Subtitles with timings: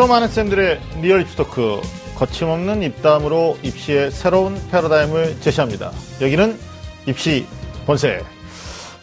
[0.00, 1.78] 수많은 쌤들의 리얼 입시 토크
[2.16, 5.92] 거침없는 입담으로 입시의 새로운 패러다임을 제시합니다.
[6.22, 6.58] 여기는
[7.06, 7.44] 입시
[7.84, 8.24] 본색.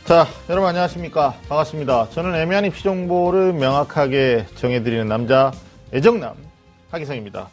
[0.05, 1.35] 자, 여러분 안녕하십니까?
[1.49, 2.09] 반갑습니다.
[2.09, 5.51] 저는 애매한 입시 정보를 명확하게 정해드리는 남자
[5.93, 6.33] 애정남
[6.89, 7.47] 하기성입니다.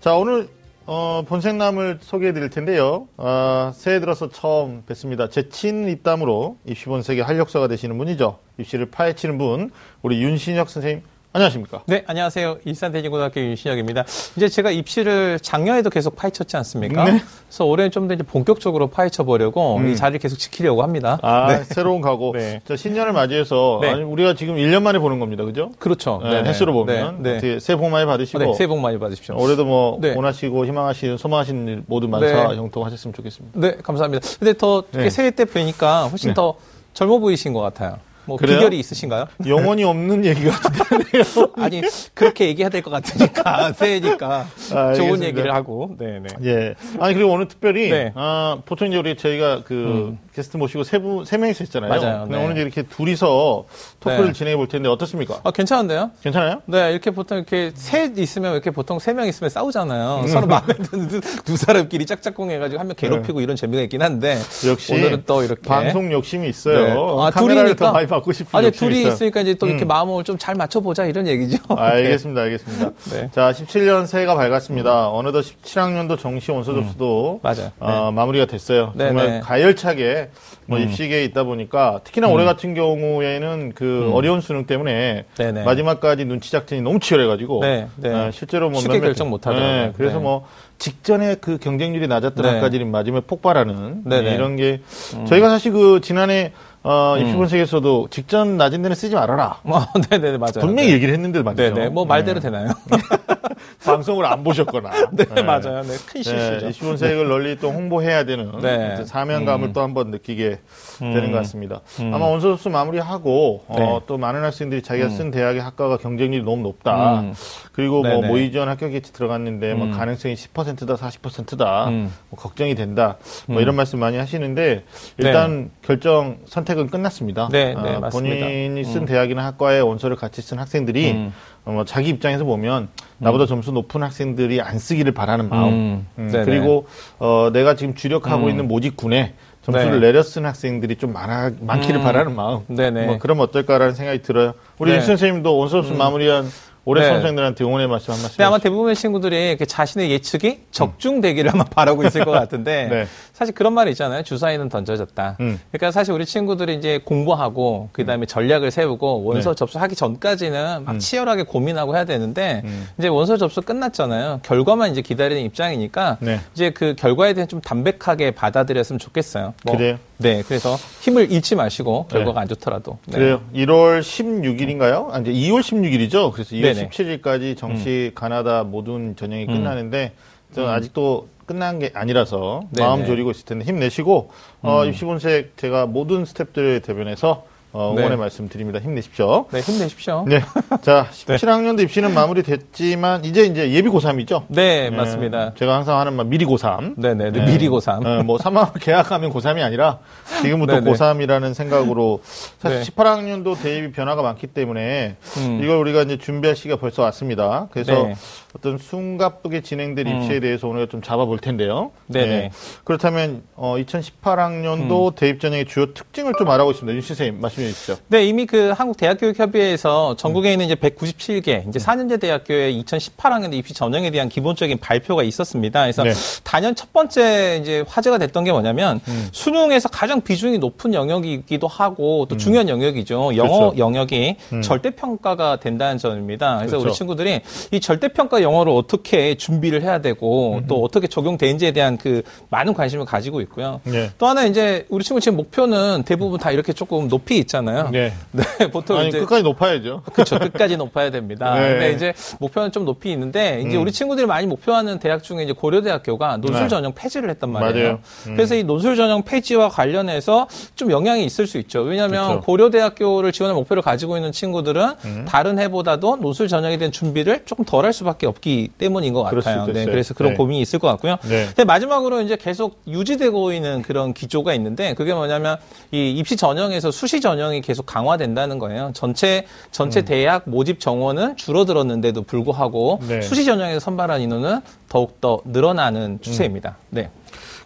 [0.00, 0.48] 자, 오늘
[0.84, 3.06] 어, 본색남을 소개해드릴 텐데요.
[3.16, 5.28] 어, 새해 들어서 처음 뵙습니다.
[5.28, 8.40] 재치 입담으로 입시 본색의 활력소가 되시는 분이죠.
[8.58, 9.70] 입시를 파헤치는 분,
[10.02, 11.82] 우리 윤신혁 선생님 안녕하십니까?
[11.86, 12.58] 네, 안녕하세요.
[12.64, 14.04] 일산대진고등학교 윤신혁입니다.
[14.36, 17.04] 이제 제가 입시를 작년에도 계속 파헤쳤지 않습니까?
[17.04, 17.20] 네.
[17.46, 19.88] 그래서 올해는 좀 더 이제 본격적으로 파헤쳐 보려고 음.
[19.88, 21.20] 이 자리를 계속 지키려고 합니다.
[21.22, 21.62] 아, 네.
[21.62, 22.32] 새로운 각오.
[22.32, 22.60] 네.
[22.66, 23.90] 자, 신년을 맞이해서 네.
[23.90, 25.44] 아니, 우리가 지금 1년 만에 보는 겁니다.
[25.44, 25.70] 그죠?
[25.78, 26.18] 그렇죠.
[26.24, 27.38] 네, 횟수로 보면 네.
[27.38, 27.60] 네.
[27.60, 29.36] 새해 복 많이 받으시고 네, 새해 복 많이 받으십시오.
[29.40, 30.14] 올해도 뭐 네.
[30.16, 32.56] 원하시고 희망하시는 소망하시는 일 모두 만사 네.
[32.56, 33.60] 형통하셨으면 좋겠습니다.
[33.60, 34.26] 네, 감사합니다.
[34.40, 35.08] 근데 더 네.
[35.10, 36.34] 새해 때 뵈니까 훨씬 네.
[36.34, 36.56] 더
[36.92, 37.98] 젊어 보이신 것 같아요.
[38.30, 38.58] 뭐 그래요?
[38.58, 39.26] 비결이 있으신가요?
[39.44, 41.24] 영혼이 없는 얘기 같은데요.
[41.58, 41.82] 아니
[42.14, 44.94] 그렇게 얘기해야 될 것 같으니까 새해니까 아.
[44.94, 46.28] 좋은 얘기를 하고 네, 네.
[46.44, 46.74] 예.
[47.00, 48.12] 아니 그리고 오늘 특별히 네.
[48.14, 51.90] 아, 보통 이제 우리 저희가 그 게스트 모시고 세분세 명이서 했잖아요.
[51.90, 52.22] 맞아요.
[52.22, 52.44] 근데 네.
[52.44, 53.64] 오늘 이렇게 둘이서
[53.98, 54.32] 토크를 네.
[54.32, 55.40] 진행해 볼 텐데 어떻습니까?
[55.42, 56.12] 아 괜찮은데요?
[56.22, 56.62] 괜찮아요?
[56.66, 59.50] 네, 이렇게 보통 이렇게 셋 있으면 이렇게 보통 세 명 있으면 음.
[59.50, 60.26] 싸우잖아요.
[60.28, 64.36] 서로 마음에 드는 두, 두 사람끼리 짝짝꿍 해가지고 한 명 괴롭히고 이런 재미가 있긴 한데
[64.36, 64.68] 네.
[64.70, 66.86] 역시 오늘은 또 이렇게 방송 욕심이 있어요.
[66.86, 66.90] 네.
[66.92, 67.92] 아, 카메라를 더 둘이니까?
[67.92, 69.12] 많이 받고 싶은 아니 둘이 있어요.
[69.12, 69.88] 있으니까 이제 또 이렇게 음.
[69.88, 71.58] 마음을 좀 잘 맞춰보자 이런 얘기죠.
[71.68, 72.90] 알겠습니다, 알겠습니다.
[73.12, 73.28] 네.
[73.32, 75.10] 자, 17년 새해가 밝았습니다.
[75.10, 77.40] 어느덧 17학년도 정시 원서 접수도 음.
[77.42, 77.70] 맞아요.
[77.78, 78.92] 어, 마무리가 됐어요.
[78.94, 79.36] 네, 정말 네.
[79.36, 79.40] 음.
[79.42, 80.30] 가열차게
[80.66, 85.64] 뭐 입시계에 있다 보니까 특히나 올해 같은 경우에는 그 어려운 수능 때문에 네, 네.
[85.64, 88.08] 마지막까지 눈치 작전이 너무 치열해가지고 네, 네.
[88.08, 89.86] 어, 실제로 뭐 쉽게 몇몇- 결정 못 하더라고요.
[89.86, 90.22] 네, 그래서 네.
[90.22, 90.46] 뭐
[90.78, 92.50] 직전에 그 경쟁률이 낮았던 네.
[92.54, 94.34] 학과들이 마지막에 폭발하는 네, 네.
[94.34, 94.80] 이런 게
[95.26, 97.20] 저희가 사실 그 지난해 어, 음.
[97.22, 99.58] 입시 분석에서도 직전 낮은 데는 쓰지 말아라.
[99.64, 100.60] 어, 네네 맞아요.
[100.60, 100.94] 분명히 네.
[100.94, 101.74] 얘기를 했는데 말이죠.
[101.74, 102.70] 네네 뭐 말대로 되나요?
[103.84, 104.90] 방송을 안 보셨거나.
[105.12, 105.82] 네, 맞아요.
[105.82, 106.68] 네, 큰 네, 실수죠.
[106.68, 108.92] 25세를 널리 또 홍보해야 되는 네.
[108.92, 110.60] 어떤 사명감을 또 한 번 느끼게
[110.98, 111.80] 되는 것 같습니다.
[112.00, 112.12] 음.
[112.14, 114.00] 아마 원서 접수 마무리하고 어, 네.
[114.06, 117.20] 또 많은 학생들이 자기가 쓴 대학의 학과가 경쟁률이 너무 높다.
[117.20, 117.34] 음.
[117.72, 118.20] 그리고 뭐.
[118.22, 119.92] 모의 지원 합격 예치 들어갔는데 뭐 음.
[119.92, 121.88] 가능성이 10%다 40%다.
[121.88, 122.12] 음.
[122.28, 123.16] 뭐 걱정이 된다.
[123.46, 124.84] 뭐 이런 말씀 많이 하시는데
[125.18, 127.48] 일단 결정 선택은 끝났습니다.
[127.50, 128.00] 네, 아, 네.
[128.10, 131.32] 본인이 쓴 대학이나 학과에 원서를 같이 쓴 학생들이 음.
[131.64, 132.88] 어, 뭐 자기 입장에서 보면
[133.18, 135.72] 나보다 점수 높은 학생들이 안 쓰기를 바라는 마음.
[135.72, 136.42] 음, 음.
[136.44, 136.86] 그리고
[137.18, 138.50] 어, 내가 지금 주력하고 음.
[138.50, 140.06] 있는 모집군에 점수를 네.
[140.06, 142.02] 내려 쓴 학생들이 좀 많아, 많기를 음.
[142.02, 142.60] 바라는 마음.
[142.66, 143.06] 네네.
[143.06, 144.54] 뭐 그럼 어떨까라는 생각이 들어요.
[144.78, 144.96] 우리 네.
[144.96, 146.46] 임 선생님도 원서 접수 마무리한
[146.84, 147.08] 올해 네.
[147.08, 148.36] 수험생들한테 응원의 말씀 한 말씀.
[148.36, 148.58] 근데 아마.
[148.58, 153.06] 대부분의 친구들이 자신의 예측이 적중되기를 아마 바라고 있을 것 같은데 네.
[153.32, 154.22] 사실 그런 말이 있잖아요.
[154.22, 155.36] 주사위는 던져졌다.
[155.40, 155.60] 음.
[155.70, 159.54] 그러니까 사실 우리 친구들이 이제 공부하고 그다음에 전략을 세우고 원서 네.
[159.54, 162.88] 접수하기 전까지는 막 치열하게 고민하고 해야 되는데 음.
[162.98, 164.40] 이제 원서 접수 끝났잖아요.
[164.42, 166.40] 결과만 이제 기다리는 입장이니까 네.
[166.54, 169.54] 이제 그 결과에 대해 좀 담백하게 받아들였으면 좋겠어요.
[169.64, 169.98] 뭐, 그래요?
[170.20, 170.42] 네.
[170.46, 172.18] 그래서 힘을 잃지 마시고 네.
[172.18, 172.98] 결과가 안 좋더라도.
[173.06, 173.16] 네.
[173.18, 173.42] 그래요.
[173.54, 175.10] 1월 16일인가요?
[175.10, 176.32] 아, 이제 2월 16일이죠.
[176.32, 176.82] 그래서 2월 네네.
[176.82, 176.88] 음.
[176.90, 180.12] 17일까지 정시 가나다 모든 전형이 끝나는데
[180.54, 182.86] 저는 아직도 끝난 게 아니라서 네네.
[182.86, 184.30] 마음 졸이고 있을 텐데 힘내시고
[184.62, 188.16] 어, 입시본색 제가 모든 스탭들을 대변해서 어, 응원의 네.
[188.16, 188.80] 말씀 드립니다.
[188.80, 189.46] 힘내십시오.
[189.52, 190.24] 네, 힘내십시오.
[190.26, 190.40] 네.
[190.82, 194.44] 자, 17학년도 입시는 마무리됐지만 이제 이제 예비 고3이죠.
[194.48, 195.54] 네, 맞습니다.
[195.54, 196.94] 제가 항상 하는 말 미리 고3.
[196.96, 198.04] 네 네, 네, 미리 고3.
[198.04, 200.00] 어, 뭐 3학년 계약하면 고3이 아니라
[200.42, 200.90] 지금부터 네네.
[200.90, 202.22] 고3이라는 생각으로
[202.58, 202.90] 사실 네.
[202.90, 205.60] 18학년도 대입이 변화가 많기 때문에 음.
[205.62, 207.68] 이걸 우리가 이제 준비할 시기가 벌써 왔습니다.
[207.70, 208.14] 그래서 네.
[208.56, 210.16] 어떤 숨가쁘게 진행될 음.
[210.22, 211.92] 입시에 대해서 오늘 좀 잡아볼 텐데요.
[212.08, 212.50] 네네.
[212.82, 215.14] 그렇다면 어, 2018학년도 음.
[215.14, 216.94] 대입 전형의 주요 특징을 좀 알아보고 있습니다.
[216.94, 217.98] 윤 선생님 말씀 해 주시죠.
[218.08, 224.10] 네, 이미 그 한국 대학교육협의회에서 전국에 있는 이제 197개, 이제 4년제 대학교의 2018학년도 입시 전형에
[224.10, 225.82] 대한 기본적인 발표가 있었습니다.
[225.82, 226.12] 그래서 네.
[226.44, 229.28] 단연 첫 번째 이제 화제가 됐던 게 뭐냐면 음.
[229.32, 233.36] 수능에서 가장 비중이 높은 영역이기도 하고 또 중요한 영역이죠.
[233.36, 233.60] 영어 음.
[233.60, 233.78] 그렇죠.
[233.78, 234.62] 영역이 음.
[234.62, 236.58] 절대 평가가 된다는 점입니다.
[236.58, 236.88] 그래서 그렇죠.
[236.88, 237.40] 우리 친구들이
[237.70, 240.66] 이 절대 평가 영어를 어떻게 준비를 해야 되고 음.
[240.66, 243.80] 또 어떻게 적용되는지에 대한 그 많은 관심을 가지고 있고요.
[243.84, 244.10] 네.
[244.18, 247.90] 또 하나 이제 우리 친구 지금 목표는 대부분 다 이렇게 조금 높이 있잖아요.
[247.90, 248.12] 네.
[248.32, 250.02] 네, 보통 아니 이제 끝까지 높아야죠.
[250.12, 250.38] 그렇죠.
[250.38, 251.54] 끝까지 높아야 됩니다.
[251.54, 251.70] 네.
[251.70, 253.82] 근데 이제 목표는 좀 높이 있는데 이제 음.
[253.82, 256.68] 우리 친구들이 많이 목표하는 대학 중에 이제 고려대학교가 논술 네.
[256.68, 257.98] 전형 폐지를 했단 말이에요.
[258.28, 258.36] 음.
[258.36, 261.82] 그래서 이 논술 전형 폐지와 관련해서 좀 영향이 있을 수 있죠.
[261.82, 262.40] 왜냐하면 그렇죠.
[262.46, 265.24] 고려대학교를 지원할 목표를 가지고 있는 친구들은 음.
[265.26, 269.64] 다른 해보다도 논술 전형에 대한 준비를 조금 덜 할 수밖에 없기 때문인 것 같아요.
[269.64, 269.86] 네.
[269.86, 270.36] 그래서 그런 네.
[270.36, 271.16] 고민이 있을 것 같고요.
[271.22, 271.46] 네.
[271.46, 275.56] 근데 마지막으로 이제 계속 유지되고 있는 그런 기조가 있는데 그게 뭐냐면
[275.90, 278.90] 이 입시 전형에서 수시 전형 전형이 계속 강화된다는 거예요.
[278.94, 280.04] 전체 전체 음.
[280.04, 283.22] 대학 모집 정원은 줄어들었는데도 불구하고 네.
[283.22, 286.76] 수시 전형에서 선발한 인원은 더욱 더 늘어나는 추세입니다.
[286.78, 286.86] 음.
[286.90, 287.10] 네.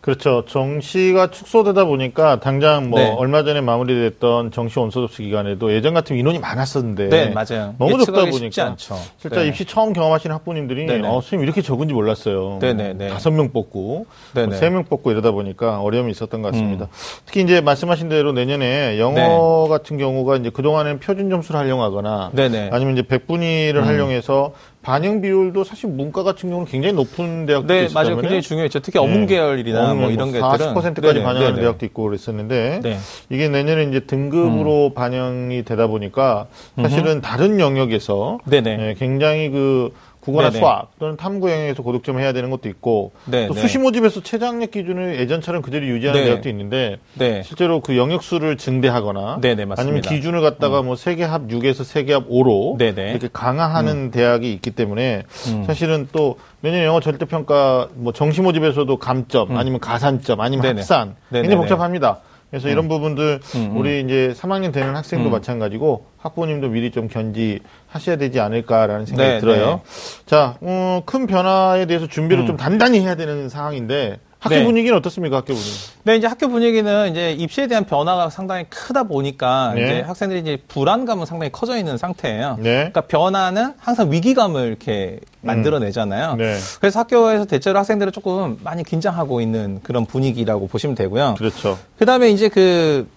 [0.00, 0.44] 그렇죠.
[0.46, 3.14] 정시가 축소되다 보니까 당장 뭐 네.
[3.16, 7.74] 얼마 전에 마무리됐던 정시 원서 접수 기간에도 예전 같으면 인원이 많았었는데 네, 맞아요.
[7.78, 8.76] 너무 적다 보니까.
[9.16, 9.46] 실제 네.
[9.46, 11.08] 입시 처음 경험하시는 학부님들이 네네.
[11.08, 12.58] 어, 선생님 이렇게 적은지 몰랐어요.
[12.60, 13.08] 네네네.
[13.08, 14.54] 다섯 명 뽑고 네네.
[14.54, 14.58] 음.
[14.58, 16.88] 세명 뽑고 이러다 보니까 어려움이 있었던 것 같습니다.
[17.24, 22.68] 특히 이제 말씀하신 대로 내년에 영어 같은 경우가 이제 그동안에는 표준 점수를 활용하거나 네네.
[22.68, 22.70] 음.
[22.72, 24.52] 아니면 이제 백분위를 활용해서
[24.84, 28.20] 반영 비율도 사실 문과 같은 경우는 굉장히 높은 대학도 네, 있었다면 맞아요.
[28.20, 28.80] 굉장히 중요했죠.
[28.80, 31.60] 특히 어문 계열이나 뭐 이런 것들은 40%까지 네네, 반영하는 네네.
[31.62, 32.98] 대학도 있고 그랬었는데 네.
[33.30, 36.46] 이게 내년에 이제 등급으로 반영이 되다 보니까
[36.76, 38.88] 사실은 다른 영역에서 네네.
[38.90, 39.90] 예, 굉장히 그
[40.24, 40.58] 국어나 네네.
[40.58, 43.60] 수학 또는 탐구 영역에서 고득점 해야 되는 것도 있고 네, 또 네.
[43.60, 46.26] 수시 모집에서 최저학력 기준을 예전처럼 그대로 유지하는 네.
[46.26, 47.42] 대학도 있는데 네.
[47.42, 49.64] 실제로 그 영역 수를 증대하거나 네네.
[49.64, 49.72] 음.
[49.76, 53.10] 아니면 기준을 갖다가 뭐 세계 합 6에서 세계 합 5로 네네.
[53.10, 55.64] 이렇게 강화하는 대학이 있기 때문에 음.
[55.66, 60.68] 사실은 또 내년 영어 절대 평가 뭐 정시 모집에서도 감점 아니면 가산점 아니면 음.
[60.68, 60.80] 네네.
[60.80, 61.16] 합산.
[61.30, 62.20] 굉장히 복잡합니다.
[62.54, 63.76] 그래서 이런 부분들 음, 음.
[63.76, 69.80] 우리 이제 3학년 되는 학생도 마찬가지고 학부모님도 미리 좀 견지하셔야 되지 않을까라는 생각이 네, 들어요.
[70.24, 72.46] 자, 어, 큰 변화에 대해서 준비를 음.
[72.46, 74.64] 좀 단단히 해야 되는 상황인데 학교 네.
[74.64, 75.38] 분위기는 어떻습니까?
[75.38, 75.70] 학교 분위기.
[76.02, 79.82] 네, 이제 학교 분위기는 이제 입시에 대한 변화가 상당히 크다 보니까 네.
[79.82, 82.56] 이제 학생들이 이제 불안감은 상당히 커져 있는 상태예요.
[82.60, 82.74] 네.
[82.74, 86.34] 그러니까 변화는 항상 위기감을 이렇게 만들어내잖아요.
[86.36, 86.58] 네.
[86.78, 91.36] 그래서 학교에서 대체로 학생들은 조금 많이 긴장하고 있는 그런 분위기라고 보시면 되고요.
[91.38, 91.78] 그렇죠.
[91.98, 93.08] 그 다음에 이제 그,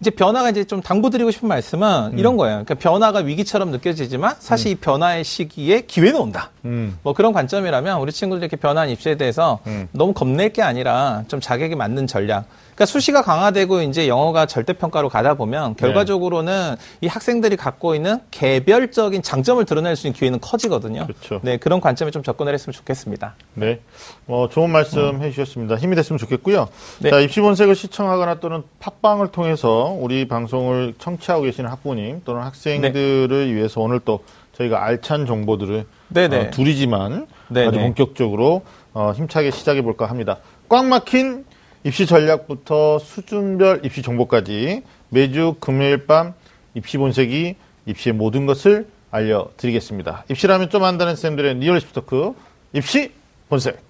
[0.00, 2.18] 이제 변화가 이제 좀 당부드리고 싶은 말씀은 음.
[2.18, 2.64] 이런 거예요.
[2.64, 6.50] 그러니까 변화가 위기처럼 느껴지지만 사실 이 변화의 시기에 기회는 온다.
[6.64, 6.98] 음.
[7.02, 9.88] 뭐 그런 관점이라면 우리 친구들 이렇게 변화한 입시에 대해서 음.
[9.92, 12.44] 너무 겁낼 게 아니라 좀 자격에 맞는 전략.
[12.78, 15.80] 그러니까 수시가 강화되고 이제 영어가 절대평가로 가다 보면 네.
[15.80, 21.04] 결과적으로는 이 학생들이 갖고 있는 개별적인 장점을 드러낼 수 있는 기회는 커지거든요.
[21.08, 21.40] 그렇죠.
[21.42, 23.34] 네, 그런 관점에 좀 접근을 했으면 좋겠습니다.
[23.54, 23.80] 네.
[24.28, 25.74] 어, 좋은 말씀 해주셨습니다.
[25.74, 26.68] 힘이 됐으면 좋겠고요.
[26.70, 26.98] 음.
[27.00, 27.10] 네.
[27.10, 34.00] 자, 입시본색을 시청하거나 또는 팟빵을 통해서 우리 방송을 청취하고 계시는 학부님 또는 학생들을 위해서 오늘
[34.00, 36.36] 또 저희가 알찬 정보들을 네네.
[36.36, 37.68] 어, 둘이지만 네네.
[37.68, 38.62] 아주 본격적으로
[38.92, 40.38] 어, 힘차게 시작해 볼까 합니다.
[40.68, 41.44] 꽉 막힌
[41.84, 46.34] 입시 전략부터 수준별 입시 정보까지 매주 금요일 밤
[46.74, 47.56] 입시 본색이
[47.86, 50.24] 입시의 모든 것을 알려드리겠습니다.
[50.30, 52.34] 입시라면 좀 안다는 쌤들의 리얼 입시 토크
[52.72, 53.12] 입시
[53.48, 53.87] 본색.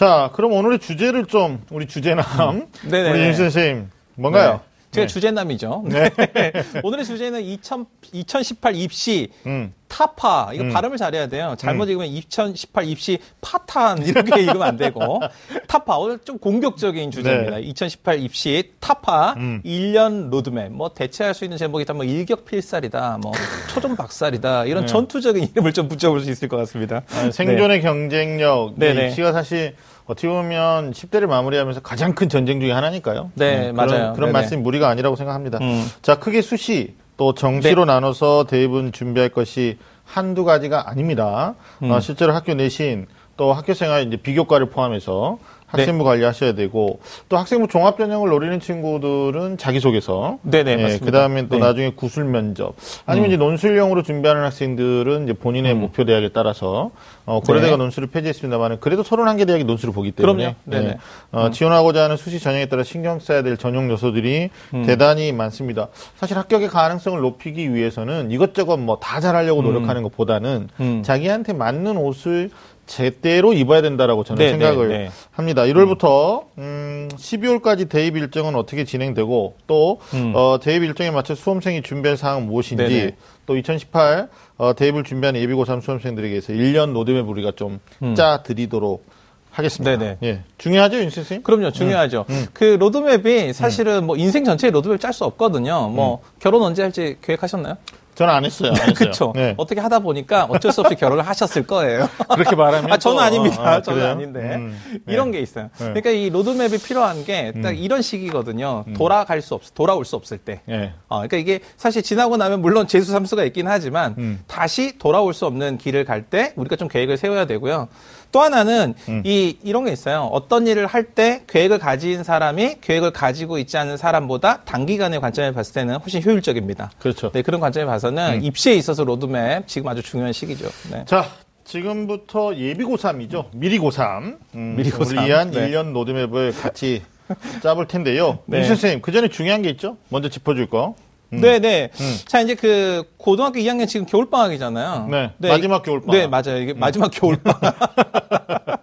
[0.00, 3.10] 자, 그럼 오늘의 주제를 좀 우리 주제남 네네.
[3.10, 4.52] 우리 임 선생님 뭔가요?
[4.52, 4.70] 네.
[4.92, 5.12] 제가 네.
[5.12, 5.84] 주제남이죠.
[5.88, 6.10] 네.
[6.82, 9.74] 오늘의 주제는 2000, 2018 입시 음.
[9.88, 10.52] 타파.
[10.54, 10.70] 이거 음.
[10.70, 11.54] 발음을 잘해야 돼요.
[11.58, 14.02] 잘못 읽으면 2018 입시 파탄.
[14.06, 15.20] 이렇게 읽으면 안 되고.
[15.68, 15.98] 타파.
[15.98, 17.58] 오늘 좀 공격적인 주제입니다.
[17.58, 19.34] 2018 입시 타파.
[19.36, 19.40] 네.
[19.40, 19.62] 음.
[19.64, 20.72] 1년 로드맵.
[20.72, 21.92] 뭐 대체할 수 있는 제목이 있다.
[21.92, 23.18] 뭐 일격필살이다.
[23.22, 23.32] 뭐
[23.72, 24.64] 초전박살이다.
[24.64, 24.86] 이런 네.
[24.86, 27.02] 전투적인 이름을 좀 붙여볼 수 있을 것 같습니다.
[27.12, 28.74] 아, 생존의 경쟁력.
[28.76, 28.94] 네.
[28.94, 29.08] 네네.
[29.08, 29.76] 입시가 사실
[30.10, 33.30] 어떻게 보면 10대를 마무리하면서 가장 큰 전쟁 중에 하나니까요.
[33.34, 34.12] 네, 그런, 맞아요.
[34.14, 34.32] 그런 네네.
[34.32, 35.58] 말씀이 무리가 아니라고 생각합니다.
[35.60, 35.88] 음.
[36.02, 41.54] 자, 크게 수시 또 정시로 나눠서 대입은 준비할 것이 한두 가지가 아닙니다.
[41.84, 41.92] 음.
[41.92, 45.59] 어, 실제로 학교 내신 또 학교 생활 이제 비교과를 포함해서 네.
[45.70, 51.04] 학생부 관리하셔야 되고 또 학생부 종합 전형을 노리는 친구들은 자기소개서 네네, 맞습니다.
[51.04, 51.56] 그 다음에 또 네.
[51.56, 51.60] 음.
[51.60, 52.74] 나중에 구술 면접
[53.06, 56.90] 아니면 이제 논술형으로 준비하는 학생들은 이제 본인의 목표 대학에 따라서
[57.26, 57.82] 어, 고려대가 네.
[57.82, 60.82] 논술을 폐지했습니다만 그래도 31개 대학이 논술을 보기 때문에 그럼요.
[60.82, 60.92] 네네.
[60.92, 60.96] 음.
[61.32, 64.84] 어, 지원하고자 하는 수시 전형에 따라 신경 써야 될 전형 요소들이 음.
[64.86, 65.88] 대단히 많습니다.
[66.16, 71.02] 사실 합격의 가능성을 높이기 위해서는 이것저것 뭐 다 잘하려고 노력하는 것보다는 음.
[71.02, 72.50] 자기한테 맞는 옷을
[72.90, 75.10] 제대로 입어야 된다라고 저는 네, 생각을 네, 네.
[75.30, 75.62] 합니다.
[75.62, 80.32] 1월부터 음, 12월까지 대입 일정은 어떻게 진행되고 또 음.
[80.34, 83.14] 어, 대입 일정에 맞춰 수험생이 준비할 사항은 무엇인지.
[83.46, 84.28] 또 2018
[84.58, 88.16] 어, 대입을 준비하는 예비 고3 수험생들에게서 1년 로드맵 우리가 좀 음.
[88.16, 89.06] 짜 드리도록
[89.52, 89.96] 하겠습니다.
[89.96, 90.18] 네네.
[90.24, 90.42] 예.
[90.58, 91.44] 중요하죠, 윤 선생님?
[91.44, 92.24] 그럼요, 중요하죠.
[92.28, 92.46] 음.
[92.52, 95.88] 그 로드맵이 사실은 뭐 인생 전체의 로드맵 짤 수 없거든요.
[95.90, 97.76] 뭐 결혼 언제 할지 계획하셨나요?
[98.20, 98.68] 저는 안 했어요.
[98.70, 98.94] 안 했어요.
[98.94, 99.32] 그렇죠.
[99.34, 99.54] 네.
[99.56, 102.06] 어떻게 하다 보니까 어쩔 수 없이 결혼을 하셨을 거예요.
[102.34, 103.56] 그렇게 말하면 아, 저는 또, 아닙니다.
[103.66, 104.12] 아, 저는 그래요?
[104.12, 104.40] 아닌데.
[104.56, 105.12] 음, 네.
[105.14, 105.70] 이런 게 있어요.
[105.78, 105.84] 네.
[105.86, 108.84] 그러니까 이 로드맵이 필요한 게 딱 이런 시기거든요.
[108.94, 110.60] 돌아갈 수 없, 돌아올 수 없을 때.
[110.68, 110.92] 예.
[111.08, 114.40] 어, 그러니까 이게 사실 지나고 나면 물론 재수 삼수가 있긴 하지만 음.
[114.46, 117.88] 다시 돌아올 수 없는 길을 갈 때 우리가 좀 계획을 세워야 되고요.
[118.32, 118.94] 또 하나는
[119.24, 120.28] 이 이런 게 있어요.
[120.32, 125.74] 어떤 일을 할 때 계획을 가진 사람이 계획을 가지고 있지 않은 사람보다 단기간의 관점에 봤을
[125.74, 126.92] 때는 훨씬 효율적입니다.
[127.00, 127.32] 그렇죠.
[127.32, 130.68] 네, 그런 관점에 봐서는 입시에 있어서 로드맵 지금 아주 중요한 시기죠.
[130.92, 131.04] 네.
[131.06, 131.26] 자,
[131.64, 133.46] 지금부터 예비 고3이죠.
[133.52, 134.36] 미리 고3.
[134.54, 135.18] 음, 미리 고3.
[135.18, 135.68] 우리 위한 네.
[135.70, 137.02] 1년 로드맵을 같이
[137.62, 138.38] 짜볼 텐데요.
[138.46, 138.58] 네.
[138.58, 139.96] 임 선생님, 그 전에 중요한 게 있죠?
[140.10, 140.94] 먼저 짚어줄 거.
[141.32, 141.40] 음.
[141.40, 141.90] 네, 네.
[142.26, 145.08] 자, 이제 그 고등학교 2학년 지금 겨울 방학이잖아요.
[145.38, 146.16] 네, 마지막 겨울 방학.
[146.16, 146.60] 네, 맞아요.
[146.60, 147.76] 이게 마지막 겨울 방학.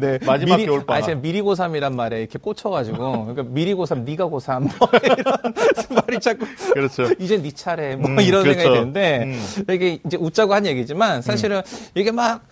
[0.00, 0.18] 네.
[0.26, 1.02] 마지막 미리, 겨울 방학.
[1.02, 3.24] 아, 제가 미리 고3이란 말에 이렇게 꽂혀가지고.
[3.26, 4.60] 그러니까 미리 고3, 네가 고3.
[4.78, 6.46] 뭐 이런 말이 자꾸.
[6.74, 7.08] 그렇죠.
[7.18, 7.96] 이제 네 차례.
[7.96, 8.60] 뭐 음, 이런 그렇죠.
[8.60, 9.22] 생각이 드는데.
[9.22, 9.64] 음.
[9.70, 11.62] 이게 이제 웃자고 한 얘기지만 사실은
[11.94, 12.42] 이게 막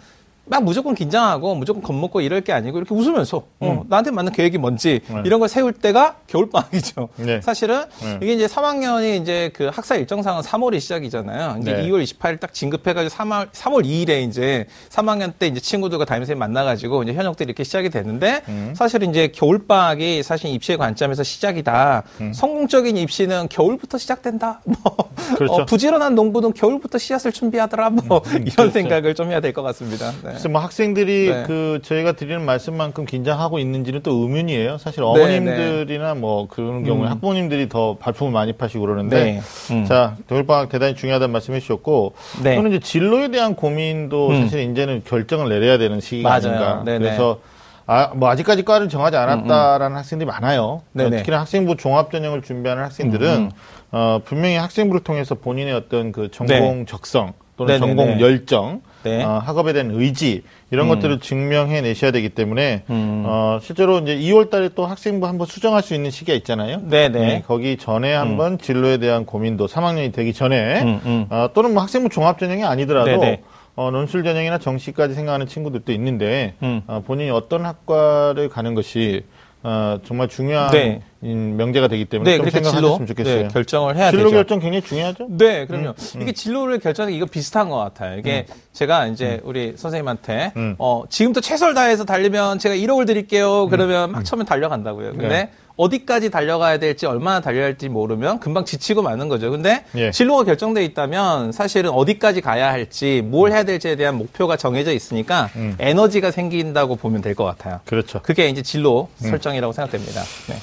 [0.49, 5.01] 막 무조건 긴장하고 무조건 겁먹고 이럴 게 아니고 이렇게 웃으면서 어, 나한테 맞는 계획이 뭔지
[5.11, 5.17] 음.
[5.17, 5.23] 네.
[5.27, 7.09] 이런 걸 세울 때가 겨울방학이죠.
[7.17, 7.41] 네.
[7.41, 8.19] 사실은 네.
[8.23, 11.59] 이게 이제 3학년이 이제 그 학사 일정상은 3월이 시작이잖아요.
[11.61, 11.83] 이제 네.
[11.89, 17.13] 2월 28일 딱 진급해가지고 3월 3월 2일에 이제 3학년 때 이제 친구들과 담임선생님 만나가지고 이제
[17.13, 18.73] 현역들이 이렇게 시작이 되는데 음.
[18.77, 22.05] 사실 이제 겨울방학이 사실 입시의 관점에서 시작이다.
[22.33, 24.61] 성공적인 입시는 겨울부터 시작된다.
[24.65, 24.77] 뭐
[25.11, 25.35] 음.
[25.35, 25.53] 그렇죠.
[25.55, 27.91] 어, 부지런한 농부는 겨울부터 씨앗을 준비하더라.
[27.91, 28.71] 뭐 이런 그렇죠.
[28.71, 30.13] 생각을 좀 해야 될 것 같습니다.
[30.23, 30.36] 네.
[30.37, 31.43] 그래서 뭐 학생들이 네.
[31.47, 34.79] 그 저희가 드리는 말씀만큼 긴장하고 있는지는 또 의문이에요.
[34.79, 37.11] 사실 네, 어머님들이나 뭐 그런 경우에 음.
[37.11, 39.41] 학부모님들이 더 발품을 많이 파시고 그러는데 네.
[39.75, 39.85] 음.
[39.87, 42.57] 자 겨울방학 대단히 중요하다는 말씀해 주셨고 네.
[42.57, 44.43] 또는 이제 진로에 대한 고민도 음.
[44.43, 46.33] 사실 이제는 결정을 내려야 되는 시기가.
[46.33, 46.83] 아닌가.
[46.85, 47.41] 그래서
[47.89, 50.83] 아, 뭐 아직까지 과를 정하지 않았다라는 학생들이 많아요.
[50.93, 51.19] 네네.
[51.19, 53.51] 특히나 학생부 종합 전형을 준비하는 학생들은 음.
[53.93, 57.97] 어, 분명히 학생부를 통해서 본인의 어떤 그 전공 적성 또는 네네네.
[57.97, 59.23] 전공 열정, 네.
[59.23, 60.95] 어, 학업에 대한 의지 이런 음.
[60.95, 63.23] 것들을 증명해 내셔야 되기 때문에 음.
[63.27, 66.81] 어, 실제로 이제 2월달에 또 학생부 한번 수정할 수 있는 시기가 있잖아요.
[66.89, 67.19] 네네.
[67.19, 71.27] 네, 거기 전에 한번 진로에 대한 고민도 3학년이 되기 전에 음, 음.
[71.31, 73.43] 어, 또는 뭐 학생부 종합 전형이 아니더라도 네네.
[73.77, 76.83] 어, 논술 전형이나 정시까지 생각하는 친구들도 있는데 음.
[76.87, 79.23] 어, 본인이 어떤 학과를 가는 것이
[79.63, 81.03] 어, 정말 중요한 네.
[81.31, 83.43] 인- 명제가 되기 때문에 네, 좀 그렇게 진로 생각하셨으면 좋겠어요.
[83.43, 84.37] 네, 결정을 해야 진로 되죠.
[84.37, 85.27] 결정 굉장히 중요하죠.
[85.31, 85.95] 네, 그럼요.
[86.21, 88.19] 이게 진로를 결정하는 게 이거 비슷한 것 같아요.
[88.19, 90.75] 이게 제가 이제 우리 선생님한테 음.
[90.79, 93.69] 어, 지금부터 최선을 다해서 달리면 제가 1억을 드릴게요.
[93.69, 95.11] 그러면 막 처음에 달려간다고요.
[95.13, 95.51] 근데 네.
[95.79, 99.51] 어디까지 달려가야 될지 얼마나 달려야 할지 모르면 금방 지치고 마는 거죠.
[99.51, 100.11] 근데 예.
[100.11, 105.77] 진로가 결정돼 있다면 사실은 어디까지 가야 할지 뭘 해야 될지에 대한 목표가 정해져 있으니까 음.
[105.79, 107.81] 에너지가 생긴다고 보면 될 것 같아요.
[107.85, 108.21] 그렇죠.
[108.23, 110.23] 그게 이제 진로 설정이라고 생각됩니다.
[110.49, 110.57] 네.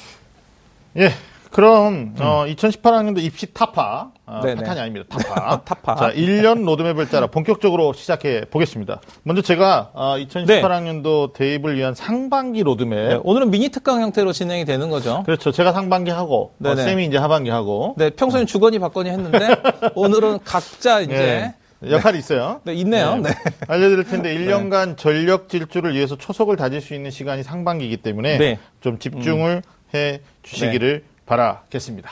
[0.96, 1.10] 예.
[1.54, 4.40] 그럼 어, 2018학년도 입시 타파, 어, 음.
[4.42, 4.54] 네네.
[4.56, 5.06] 파탄이 아닙니다.
[5.16, 5.62] 타파.
[5.62, 5.94] 타파.
[5.94, 9.00] 자, 1년 로드맵을 따라 본격적으로 시작해 보겠습니다.
[9.22, 13.08] 먼저 제가 어, 2018학년도 대입을 위한 상반기 로드맵.
[13.08, 15.22] 네, 오늘은 미니 특강 형태로 진행이 되는 거죠.
[15.24, 15.52] 그렇죠.
[15.52, 16.82] 제가 상반기 하고 어, 네네.
[16.82, 19.54] 쌤이 이제 하반기 하고 네, 평소엔 주거니 받거니 했는데
[19.94, 22.62] 오늘은 각자 이제 예, 역할이 있어요.
[22.64, 23.14] 네, 있네요.
[23.16, 23.30] 네.
[23.68, 28.58] 알려드릴 텐데 1년간 전력 질주를 위해서 초석을 다질 수 있는 시간이 상반기이기 때문에 네.
[28.80, 29.62] 좀 집중을
[29.94, 32.10] 해 주시기를 바라겠습니다.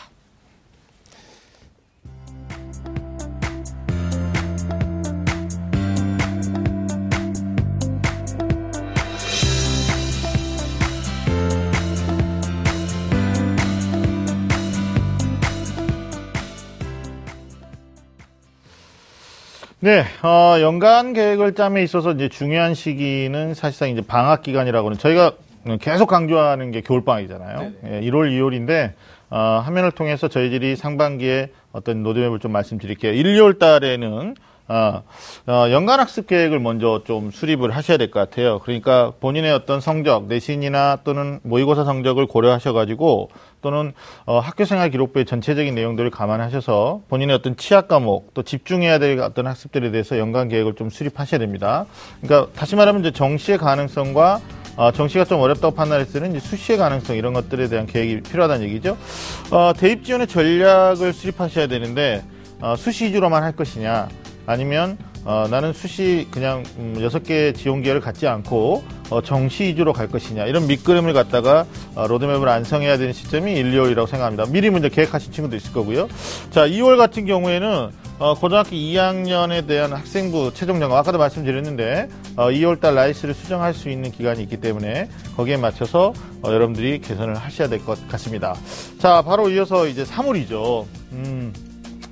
[19.84, 25.32] 네, 어, 연간 계획을 짬에 있어서 이제 중요한 시기는 사실상 이제 방학 기간이라고는 저희가
[25.80, 27.72] 계속 강조하는 게 겨울방학이잖아요.
[27.86, 28.92] 예, 1월, 2월인데,
[29.30, 33.12] 어, 화면을 통해서 저희들이 상반기에 어떤 로드맵을 좀 말씀드릴게요.
[33.12, 34.34] 1, 2월 달에는
[34.68, 35.02] 어,
[35.48, 38.58] 어, 연간 학습 계획을 먼저 좀 수립을 하셔야 될 것 같아요.
[38.60, 43.92] 그러니까 본인의 어떤 성적, 내신이나 또는 모의고사 성적을 고려하셔가지고 또는
[44.24, 49.90] 어, 학교생활 기록부의 전체적인 내용들을 감안하셔서 본인의 어떤 취약 과목 또 집중해야 될 어떤 학습들에
[49.90, 51.84] 대해서 연간 계획을 좀 수립하셔야 됩니다.
[52.22, 54.40] 그러니까 다시 말하면 이제 정시의 가능성과
[54.76, 58.96] 어, 정시가 좀 어렵다고 판단했을 이제 수시의 가능성 이런 것들에 대한 계획이 필요하다는 얘기죠.
[59.50, 62.22] 어, 대입 지원의 전략을 수립하셔야 되는데
[62.60, 64.08] 어, 수시 위주로만 할 것이냐
[64.46, 69.92] 아니면 어, 나는 수시 그냥 음, 여섯 개 지원 기회를 갖지 않고 어, 정시 위주로
[69.92, 71.64] 갈 것이냐 이런 밑그림을 갖다가
[71.94, 74.46] 어, 로드맵을 안성해야 되는 시점이 1, 2월이라고 생각합니다.
[74.46, 76.08] 미리 먼저 계획하신 친구도 있을 거고요.
[76.50, 77.90] 자, 2월 같은 경우에는
[78.22, 84.12] 어, 고등학교 2학년에 대한 학생부 최종 점검 아까도 말씀드렸는데 어, 2월달 라이스를 수정할 수 있는
[84.12, 88.54] 기간이 있기 때문에 거기에 맞춰서 어, 여러분들이 개선을 하셔야 될 것 같습니다.
[89.00, 90.86] 자, 바로 이어서 이제 3월이죠.
[91.10, 91.52] 음,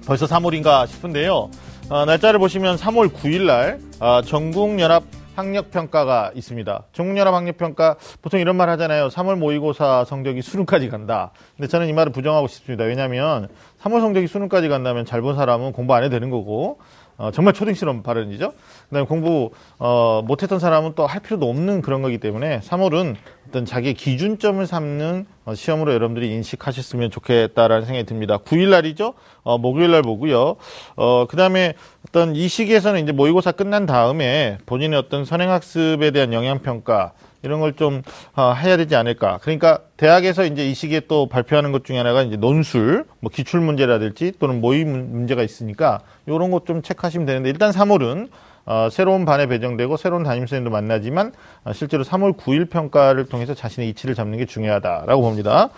[0.04, 1.48] 벌써 3월인가 싶은데요.
[1.90, 5.04] 어, 날짜를 보시면 3월 9일 날 어, 전국연합
[5.36, 6.82] 학력평가가 있습니다.
[6.92, 9.08] 전국연합 학력평가 보통 이런 말 하잖아요.
[9.08, 11.30] 3월 모의고사 성적이 수능까지 간다.
[11.56, 12.84] 근데 저는 이 말을 부정하고 싶습니다.
[12.84, 13.48] 왜냐하면
[13.82, 16.78] 3월 성적이 수능까지 간다면 잘 본 사람은 공부 안 해도 되는 거고
[17.16, 18.52] 어, 정말 초딩스러운 발언이죠.
[18.88, 23.14] 그다음에 공부 어, 못했던 사람은 또 할 필요도 없는 그런 거기 때문에 3월은
[23.48, 28.38] 어떤 자기의 기준점을 삼는 어, 시험으로 여러분들이 인식하셨으면 좋겠다라는 생각이 듭니다.
[28.38, 29.12] 9일 날이죠.
[29.42, 30.56] 어, 목요일 날 보고요.
[30.96, 31.74] 어, 그다음에
[32.08, 38.02] 어떤 이 시기에서는 이제 모의고사 끝난 다음에 본인의 어떤 선행학습에 대한 영향평가 이런 걸좀
[38.36, 39.38] 어, 해야 되지 않을까.
[39.42, 44.32] 그러니까 대학에서 이제 이 시기에 또 발표하는 것 중에 하나가 이제 논술, 뭐 기출 문제라든지
[44.38, 48.28] 또는 모의 문- 문제가 있으니까 이런 것 좀 체크하시면 되는데 일단 3월은
[48.66, 51.32] 어, 새로운 반에 배정되고 새로운 담임선생님도 만나지만
[51.64, 55.70] 어, 실제로 3월 9일 평가를 통해서 자신의 이치를 잡는 게 중요하다라고 봅니다.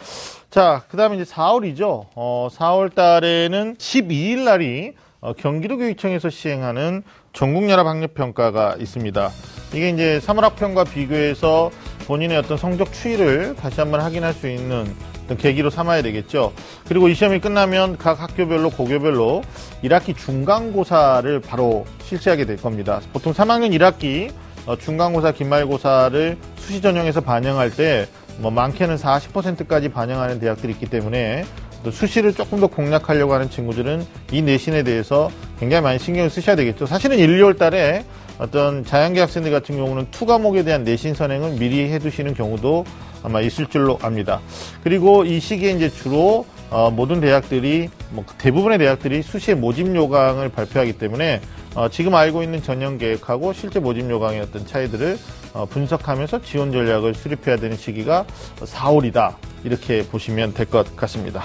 [0.50, 2.06] 자, 그 다음에 이제 4월이죠.
[2.16, 9.30] 어, 4월 달에는 12일 날이 어, 경기도교육청에서 시행하는 전국연합학력평가가 있습니다.
[9.74, 11.70] 이게 이제 3월 학평과 비교해서
[12.06, 14.92] 본인의 어떤 성적 추이를 다시 한번 확인할 수 있는
[15.38, 16.52] 계기로 삼아야 되겠죠.
[16.86, 19.42] 그리고 이 시험이 끝나면 각 학교별로 고교별로
[19.82, 23.00] 1학기 중간고사를 바로 실시하게 될 겁니다.
[23.12, 24.30] 보통 3학년 1학기
[24.66, 28.06] 어, 중간고사, 기말고사를 수시 전형에서 반영할 때
[28.38, 31.44] 뭐 많게는 40%까지 반영하는 대학들이 있기 때문에
[31.82, 36.86] 또 수시를 조금 더 공략하려고 하는 친구들은 이 내신에 대해서 굉장히 많이 신경을 쓰셔야 되겠죠.
[36.86, 38.04] 사실은 1, 2월 달에
[38.42, 42.84] 어떤 자연계 학생들 같은 경우는 two 과목에 대한 내신 선행을 미리 해두시는 경우도
[43.22, 44.40] 아마 있을 줄로 압니다.
[44.82, 50.94] 그리고 이 시기에 이제 주로 어, 모든 대학들이 뭐 대부분의 대학들이 수시의 모집 요강을 발표하기
[50.94, 51.40] 때문에
[51.76, 55.18] 어, 지금 알고 있는 전형 계획하고 실제 모집 요강의 어떤 차이들을
[55.52, 58.24] 어, 분석하면서 지원 전략을 수립해야 되는 시기가
[58.58, 61.44] 4월이다 이렇게 보시면 될 것 같습니다.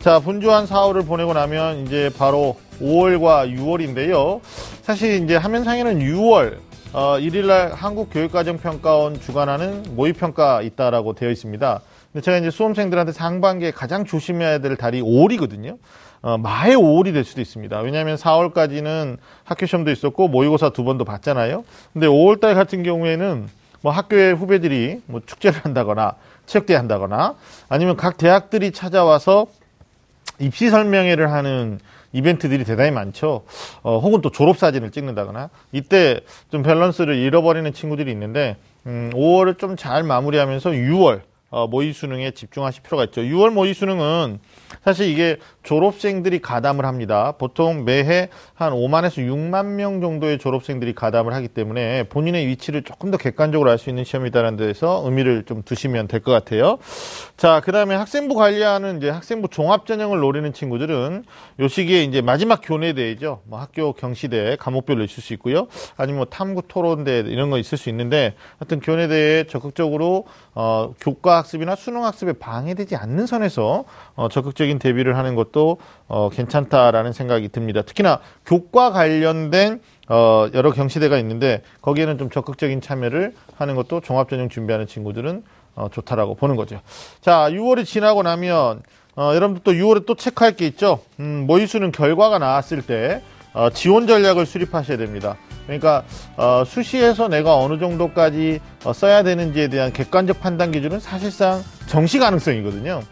[0.00, 4.40] 자 분주한 4월을 보내고 나면 이제 바로 5월과 6월인데요.
[4.82, 6.58] 사실 이제 화면상에는 6월
[6.92, 11.80] 어, 1일날 한국교육과정평가원 주관하는 모의평가 있다라고 되어 있습니다.
[12.12, 15.76] 근데 제가 이제 수험생들한테 상반기에 가장 조심해야 될 달이 5월이거든요.
[16.22, 17.78] 어, 마의 5월이 될 수도 있습니다.
[17.80, 21.64] 왜냐하면 4월까지는 학교 시험도 있었고 모의고사 두 번도 봤잖아요.
[21.92, 23.48] 근데 5월달 같은 경우에는
[23.82, 26.14] 뭐 학교의 후배들이 뭐 축제를 한다거나
[26.46, 27.34] 체육대회 한다거나
[27.68, 29.46] 아니면 각 대학들이 찾아와서
[30.40, 31.78] 입시 설명회를 하는
[32.12, 33.44] 이벤트들이 대단히 많죠.
[33.82, 38.56] 어, 혹은 또 졸업 사진을 찍는다거나 이때 좀 밸런스를 잃어버리는 친구들이 있는데
[38.86, 43.22] 음, 5월을 좀 잘 마무리하면서 6월 어, 모의 수능에 집중하실 필요가 있죠.
[43.22, 44.38] 6월 모의 수능은
[44.84, 47.32] 사실 이게 졸업생들이 가담을 합니다.
[47.38, 53.16] 보통 매해 한 5만에서 6만 명 정도의 졸업생들이 가담을 하기 때문에 본인의 위치를 조금 더
[53.18, 56.78] 객관적으로 알 수 있는 시험이다라는 데서 의미를 좀 두시면 될 것 같아요.
[57.36, 61.24] 자, 그 다음에 학생부 관리하는 이제 학생부 종합전형을 노리는 친구들은
[61.60, 63.42] 요 시기에 이제 마지막 교내대회죠.
[63.44, 65.68] 뭐 학교 경시대 과목별로 있을 수 있고요.
[65.96, 71.76] 아니면 뭐 탐구 토론대 이런 거 있을 수 있는데 하여튼 교내대회에 적극적으로 어, 교과 학습이나
[71.76, 73.84] 수능 학습에 방해되지 않는 선에서
[74.18, 75.78] 어, 적극적인 대비를 하는 것도
[76.08, 77.82] 어, 괜찮다라는 생각이 듭니다.
[77.82, 84.88] 특히나 교과 관련된 어, 여러 경시대가 있는데 거기에는 좀 적극적인 참여를 하는 것도 종합전형 준비하는
[84.88, 85.44] 친구들은
[85.76, 86.80] 어, 좋다라고 보는 거죠.
[87.20, 88.82] 자, 6월이 지나고 나면
[89.14, 90.98] 어, 여러분들 또 6월에 또 체크할 게 있죠.
[91.20, 93.22] 음, 모의수능 결과가 나왔을 때
[93.54, 95.36] 어, 지원 전략을 수립하셔야 됩니다.
[95.66, 96.02] 그러니까
[96.36, 103.02] 어, 수시에서 내가 어느 정도까지 어, 써야 되는지에 대한 객관적 판단 기준은 사실상 정시 가능성이거든요.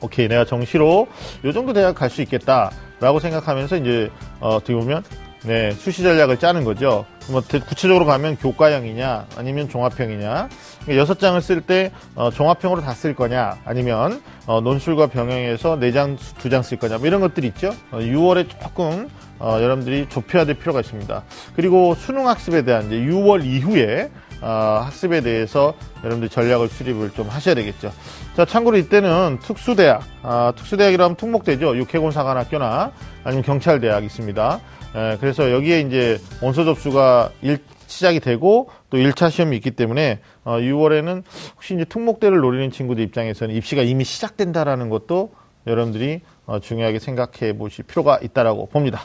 [0.00, 1.08] 오케이, 내가 정시로
[1.44, 5.02] 요 정도 대학 갈 수 있겠다라고 생각하면서 이제 어, 어떻게 보면
[5.44, 7.04] 네 수시 전략을 짜는 거죠.
[7.28, 10.48] 뭐 대- 구체적으로 가면 교과형이냐 아니면 종합형이냐
[10.82, 16.16] 그러니까 여섯 장을 쓸때 어, 종합형으로 다 쓸 거냐 아니면 어, 논술과 병행해서 네 장
[16.40, 17.68] 두 장 쓸 거냐 뭐 이런 것들이 있죠.
[17.92, 19.08] 어, 6월에 조금
[19.38, 21.22] 어, 여러분들이 좁혀야 될 필요가 있습니다.
[21.54, 25.74] 그리고 수능 학습에 대한 이제 6월 이후에 어, 학습에 대해서
[26.04, 27.92] 여러분들 전략을 수립을 좀 하셔야 되겠죠.
[28.36, 31.76] 자, 참고로 이때는 특수대학, 아, 특수대학이라면 특목대죠.
[31.76, 32.92] 육해공사관학교나
[33.24, 34.60] 아니면 경찰대학 있습니다.
[34.94, 40.58] 에, 그래서 여기에 이제 원서 접수가 일, 시작이 되고 또 1차 시험이 있기 때문에 어,
[40.58, 41.22] 6월에는
[41.56, 45.32] 혹시 이제 특목대를 노리는 친구들 입장에서는 입시가 이미 시작된다라는 것도
[45.66, 49.00] 여러분들이 어, 중요하게 생각해 보실 필요가 있다라고 봅니다.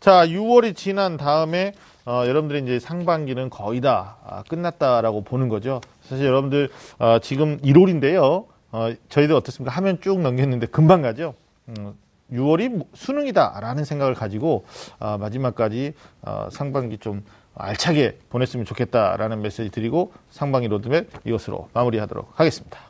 [0.00, 1.72] 자, 6월이 지난 다음에
[2.04, 5.80] 어, 여러분들이 이제 상반기는 거의 다 아, 끝났다라고 보는 거죠.
[6.02, 8.46] 사실 여러분들 어, 지금 1월인데요.
[8.72, 9.74] 어, 저희도 어떻습니까?
[9.76, 11.34] 하면 쭉 넘겼는데 금방 가죠.
[11.68, 11.94] 음,
[12.32, 14.64] 6월이 수능이다라는 생각을 가지고
[14.98, 22.80] 어, 마지막까지 어, 상반기 좀 알차게 보냈으면 좋겠다라는 메시지 드리고 상반기 로드맵 이것으로 마무리하도록 하겠습니다.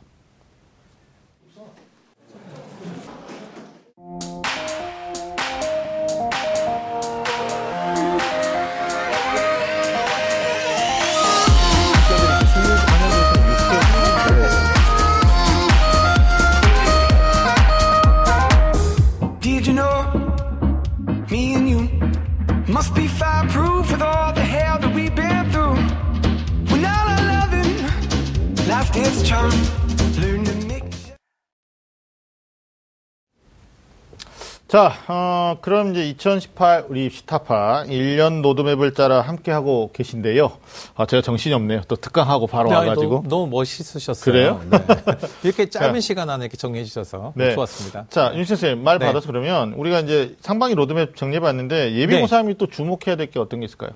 [34.67, 40.51] 자, 어, 그럼 이제 2018 우리 입시타파 1년 로드맵을 짜라 함께 하고 계신데요.
[40.95, 41.81] 아, 제가 정신이 없네요.
[41.87, 43.23] 또 특강하고 바로 네, 와가지고.
[43.23, 44.23] 너무, 너무 멋있으셨어요.
[44.31, 44.61] 그래요?
[44.69, 44.77] 네.
[45.43, 45.99] 이렇게 짧은 자.
[46.01, 47.55] 시간 안에 이렇게 정리해 주셔서 네.
[47.55, 48.05] 좋았습니다.
[48.11, 49.07] 자, 윤 선생님 말 네.
[49.07, 52.21] 받아서 그러면 우리가 이제 상반기 로드맵 정리해 봤는데 예비 네.
[52.23, 53.89] 고3이 또 주목해야 될 게 어떤 게 있을까요?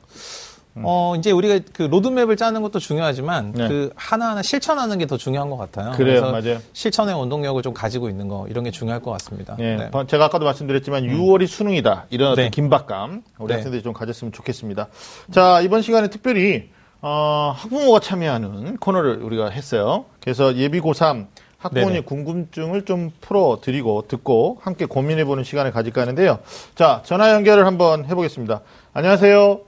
[0.76, 3.68] 어, 이제 우리가 그 로드맵을 짜는 것도 중요하지만 네.
[3.68, 5.92] 그 하나하나 실천하는 게 더 중요한 것 같아요.
[5.92, 6.58] 그래요, 맞아요.
[6.74, 9.56] 실천의 원동력을 좀 가지고 있는 거 이런 게 중요할 것 같습니다.
[9.60, 9.92] 예, 네.
[9.92, 12.06] 번- 제가 아까도 말씀드렸지만 6월이 수능이다.
[12.10, 12.50] 이런 어떤 네.
[12.50, 13.54] 긴박감 우리 네.
[13.56, 14.88] 학생들이 좀 가졌으면 좋겠습니다.
[15.32, 16.70] 자, 이번 시간에 특별히
[17.02, 20.06] 어, 학부모가 참여하는 코너를 우리가 했어요.
[20.22, 22.04] 그래서 예비 고3 학부모님.
[22.06, 26.40] 궁금증을 좀 풀어드리고 듣고 함께 고민해보는 시간을 가질까 하는데요.
[26.76, 28.62] 자, 전화 연결을 한번 해보겠습니다.
[28.94, 29.60] 안녕하세요.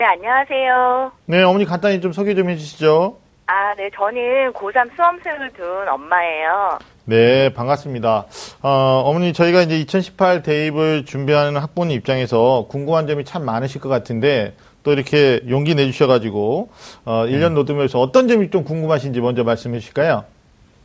[0.00, 1.12] 네, 안녕하세요.
[1.26, 3.18] 네, 어머니 간단히 좀 소개 좀 해주시죠.
[3.46, 6.78] 아, 네, 저는 고3 수험생을 둔 엄마예요.
[7.04, 8.24] 네, 반갑습니다.
[8.62, 14.54] 어, 어머니, 저희가 이제 2018 대입을 준비하는 학부모 입장에서 궁금한 점이 참 많으실 것 같은데,
[14.84, 16.70] 또 이렇게 용기 내주셔가지고,
[17.04, 20.24] 어, 1년 로드맵에서 어떤 점이 좀 궁금하신지 먼저 말씀해 주실까요?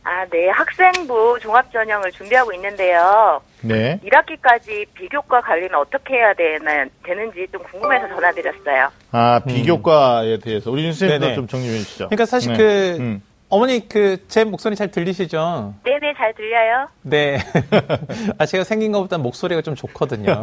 [0.08, 3.40] 아, 네, 학생부 종합전형을 준비하고 있는데요.
[3.62, 3.98] 네.
[4.04, 8.88] 1학기까지 비교과 관리는 어떻게 해야 되나, 되는지 좀 궁금해서 전화드렸어요.
[9.10, 10.70] 아, 비교과에 대해서.
[10.70, 11.34] 우리 윤 선생님도 네네.
[11.34, 12.06] 좀 정리해 주시죠.
[12.06, 12.56] 그러니까 사실 네.
[12.58, 13.22] 그 음.
[13.48, 15.74] 어머니 그 제 목소리 잘 들리시죠?
[15.82, 16.88] 네네, 잘 들려요?
[17.02, 17.38] 네.
[18.38, 20.40] 아, 제가 생긴 것보다 목소리가 좀 좋거든요.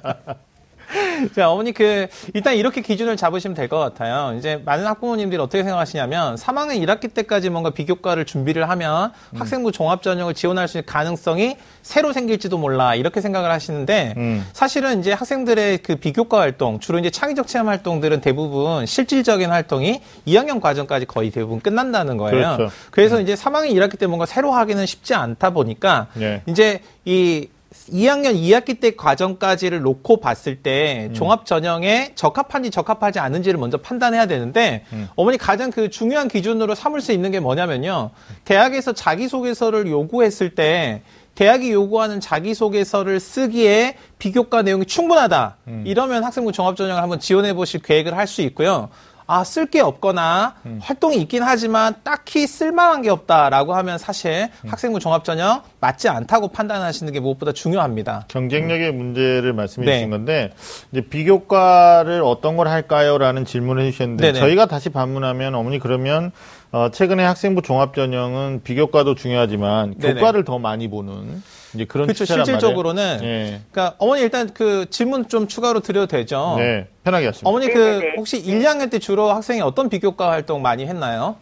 [1.34, 4.36] 자, 어머니 그, 일단 이렇게 기준을 잡으시면 될 것 같아요.
[4.38, 9.40] 이제 많은 학부모님들이 어떻게 생각하시냐면 3학년 1학기 때까지 뭔가 비교과를 준비를 하면 음.
[9.40, 12.94] 학생부 종합 전형을 지원할 수 있는 가능성이 새로 생길지도 몰라.
[12.94, 14.46] 이렇게 생각을 하시는데 음.
[14.52, 20.60] 사실은 이제 학생들의 그 비교과 활동, 주로 이제 창의적 체험 활동들은 대부분 실질적인 활동이 2학년
[20.60, 22.56] 과정까지 거의 대부분 끝난다는 거예요.
[22.56, 22.72] 그렇죠.
[22.90, 26.42] 그래서 이제 3학년 1학기 때 뭔가 새로 하기는 쉽지 않다 보니까 네.
[26.46, 27.48] 이제 이
[27.92, 34.84] 2학년 2학기 때 과정까지를 놓고 봤을 때 종합 전형에 적합한지 적합하지 않은지를 먼저 판단해야 되는데
[35.16, 38.10] 어머니 가장 그 중요한 기준으로 삼을 수 있는 게 뭐냐면요.
[38.44, 41.02] 대학에서 자기소개서를 요구했을 때
[41.34, 45.56] 대학이 요구하는 자기소개서를 쓰기에 비교과 내용이 충분하다.
[45.84, 48.88] 이러면 학생부 종합전형을 한번 지원해 보실 계획을 할 수 있고요.
[49.26, 55.62] 아, 쓸 게 없거나 활동이 있긴 하지만 딱히 쓸만한 게 없다라고 하면 사실 학생부 종합전형
[55.80, 58.26] 맞지 않다고 판단하시는 게 무엇보다 중요합니다.
[58.28, 59.92] 경쟁력의 문제를 말씀해 네.
[59.94, 60.52] 주신 건데
[60.92, 64.38] 이제 비교과를 어떤 걸 할까요?라는 질문을 해주셨는데 네네.
[64.40, 66.30] 저희가 다시 반문하면 어머니 그러면
[66.72, 70.14] 어, 최근에 학생부 종합전형은 비교과도 중요하지만 네네.
[70.14, 71.42] 교과를 더 많이 보는
[71.74, 72.24] 이제 그런 그렇죠.
[72.24, 73.60] 추세란 실질적으로는 말이에요.
[73.70, 76.54] 그러니까 어머니 일단 그 질문 좀 추가로 드려도 되죠?
[76.58, 76.64] 네.
[76.64, 77.48] 네, 편하게 하십니다.
[77.48, 78.14] 어머니 그 네네네.
[78.16, 81.36] 혹시 1, 2학년 때 주로 학생이 어떤 비교과 활동 많이 했나요?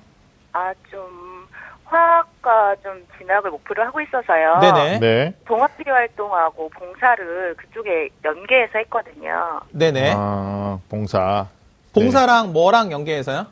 [0.52, 1.00] 아, 좀,
[1.84, 4.58] 화학과 좀 진학을 목표로 하고 있어서요.
[4.60, 4.98] 네네.
[5.00, 5.34] 네.
[5.46, 9.60] 동아필 활동하고 봉사를 그쪽에 연계해서 했거든요.
[9.70, 10.14] 네네.
[10.16, 11.46] 아, 봉사.
[11.94, 13.46] 봉사랑 뭐랑 연계해서요?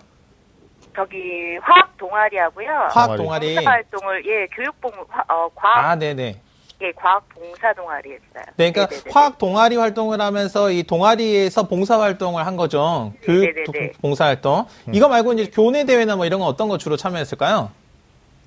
[0.97, 2.69] 저기, 화학 동아리하고요.
[2.91, 3.55] 화학 동아리.
[3.55, 6.41] 봉사 활동을, 예, 교육봉, 화- 어, 과학, 아, 네네.
[6.83, 8.45] 예, 과학 봉사 동아리 했어요.
[8.57, 9.11] 네, 그러니까 네네네.
[9.13, 13.13] 화학 동아리 활동을 하면서 이 동아리에서 봉사 활동을 한 거죠.
[13.23, 13.55] 교육.
[14.01, 14.67] 봉사 활동.
[14.93, 17.71] 이거 말고 이제 교내 대회나 뭐 이런 거 어떤 거 주로 참여했을까요?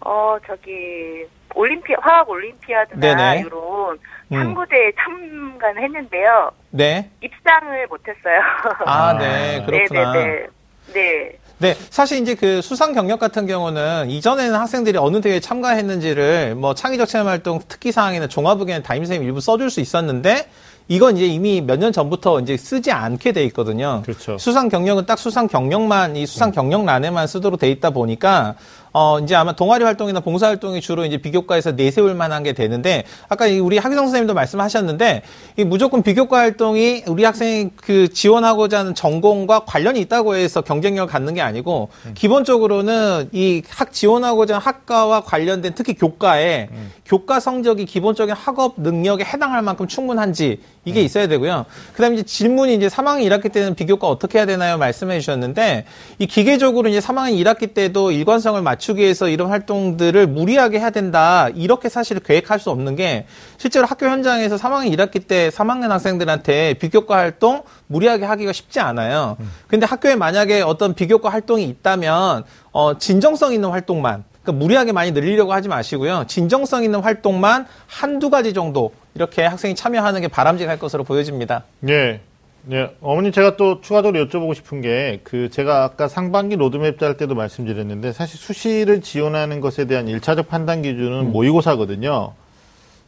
[0.05, 3.41] 어, 저기, 올림피, 화학 올림피아드나 네네.
[3.45, 3.99] 이런
[4.31, 4.35] 음.
[4.35, 6.51] 탐구대에 참가는 했는데요.
[6.71, 7.09] 네.
[7.21, 8.41] 입상을 못했어요.
[8.85, 9.63] 아, 네.
[9.65, 10.13] 그렇구나.
[10.13, 10.47] 네네네.
[10.93, 11.37] 네.
[11.63, 17.07] 네, 사실 이제 그 수상 경력 같은 경우는 이전에는 학생들이 어느 대회에 참가했는지를 뭐 창의적
[17.07, 20.49] 체험 활동 특기 사항이나 종합의견 담임선생님 일부 써줄 수 있었는데
[20.89, 24.01] 이건 이제 이미 몇 년 전부터 이제 쓰지 않게 돼 있거든요.
[24.03, 24.37] 그렇죠.
[24.37, 28.55] 수상 경력은 딱 수상 경력만 이 수상 경력란에만 쓰도록 돼 있다 보니까
[28.93, 33.47] 어 이제 아마 동아리 활동이나 봉사 활동이 주로 이제 비교과에서 내세울 만한 게 되는데 아까
[33.47, 35.23] 이 우리 하기성 선생님도 말씀하셨는데
[35.57, 41.33] 이 무조건 비교과 활동이 우리 학생이 그 지원하고자 하는 전공과 관련이 있다고 해서 경쟁력을 갖는
[41.33, 46.69] 게 아니고 기본적으로는 이 학 지원하고자 하는 학과와 관련된 특히 교과에
[47.05, 51.65] 교과 성적이 기본적인 학업 능력에 해당할 만큼 충분한지 이게 있어야 되고요.
[51.93, 54.77] 그다음에 이제 질문이 이제 3학년 1학기 때는 비교과 어떻게 해야 되나요?
[54.77, 55.85] 말씀해 주셨는데
[56.19, 61.47] 이 기계적으로 이제 3학년 1학기 때도 일관성을 맞추 기 위해서 이런 활동들을 무리하게 해야 된다.
[61.55, 63.25] 이렇게 사실 계획할 수 없는 게
[63.57, 69.37] 실제로 학교 현장에서 3학년 1학기 때 3학년 학생들한테 비교과 활동 무리하게 하기가 쉽지 않아요.
[69.67, 75.53] 근데 학교에 만약에 어떤 비교과 활동이 있다면 어 진정성 있는 활동만 그러니까 무리하게 많이 늘리려고
[75.53, 76.25] 하지 마시고요.
[76.27, 81.63] 진정성 있는 활동만 한두 가지 정도 이렇게 학생이 참여하는 게 바람직할 것으로 보여집니다.
[81.87, 82.19] 예.
[82.65, 87.35] 네, 어머니 제가 또 추가적으로 여쭤보고 싶은 게 그 제가 아까 상반기 로드맵 짤 때도
[87.35, 92.33] 말씀드렸는데 사실 수시를 지원하는 것에 대한 일차적 판단 기준은 모의고사거든요.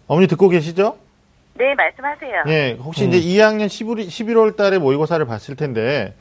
[0.07, 0.97] 어머니 듣고 계시죠?
[1.57, 2.43] 네, 말씀하세요.
[2.47, 6.13] 예, 혹시 이제 2학년 11, 11월 달에 모의고사를 봤을 텐데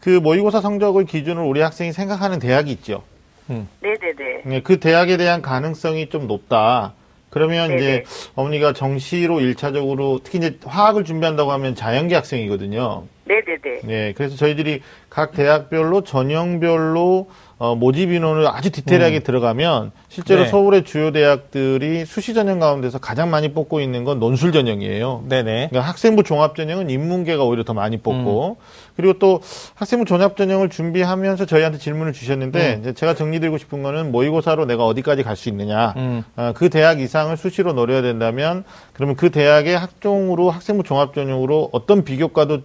[0.00, 3.02] 그 모의고사 성적을 기준으로 우리 학생이 생각하는 대학이 있죠.
[3.46, 4.42] 네네네.
[4.56, 6.94] 예, 그 대학에 대한 가능성이 좀 높다.
[7.30, 7.80] 그러면 네네.
[7.80, 13.04] 이제 어머니가 정시로 일차적으로 특히 이제 화학을 준비한다고 하면 자연계 학생이거든요.
[13.24, 13.80] 네네네.
[13.84, 17.28] 네, 그래서 저희들이 각 대학별로 전형별로
[17.60, 20.48] 어, 모집 인원을 아주 디테일하게 들어가면 실제로 네.
[20.48, 25.24] 서울의 주요 대학들이 수시 전형 가운데서 가장 많이 뽑고 있는 건 논술 전형이에요.
[25.28, 25.68] 네네.
[25.68, 28.64] 그러니까 학생부 종합 전형은 인문계가 오히려 더 많이 뽑고 음.
[28.96, 29.42] 그리고 또
[29.74, 32.94] 학생부 종합 전형을 준비하면서 저희한테 질문을 주셨는데 음.
[32.94, 36.24] 제가 정리드리고 싶은 거는 모의고사로 내가 어디까지 갈 수 있느냐 음.
[36.36, 42.04] 어, 그 대학 이상을 수시로 노려야 된다면 그러면 그 대학의 학종으로 학생부 종합 전형으로 어떤
[42.04, 42.60] 비교과도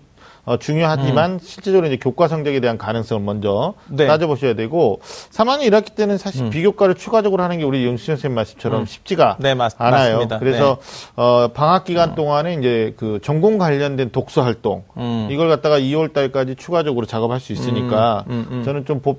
[0.45, 3.95] 어, 중요하지만 실제적으로 이제 교과 성적에 대한 가능성을 먼저 음.
[3.95, 4.05] 네.
[4.07, 4.99] 따져보셔야 되고
[5.31, 9.43] 3학년 1학기 때는 사실 비교과를 추가적으로 하는 게 우리 영수 선생님 말씀처럼 쉽지가 음.
[9.43, 10.13] 네, 맞- 않아요.
[10.13, 10.39] 맞습니다.
[10.39, 10.77] 그래서
[11.15, 15.27] 어, 방학 기간 동안에 이제 그 전공 관련된 독서 활동 음.
[15.31, 18.63] 이걸 갖다가 2월 달까지 추가적으로 작업할 수 있으니까 음, 음, 음.
[18.63, 19.15] 저는 좀 보,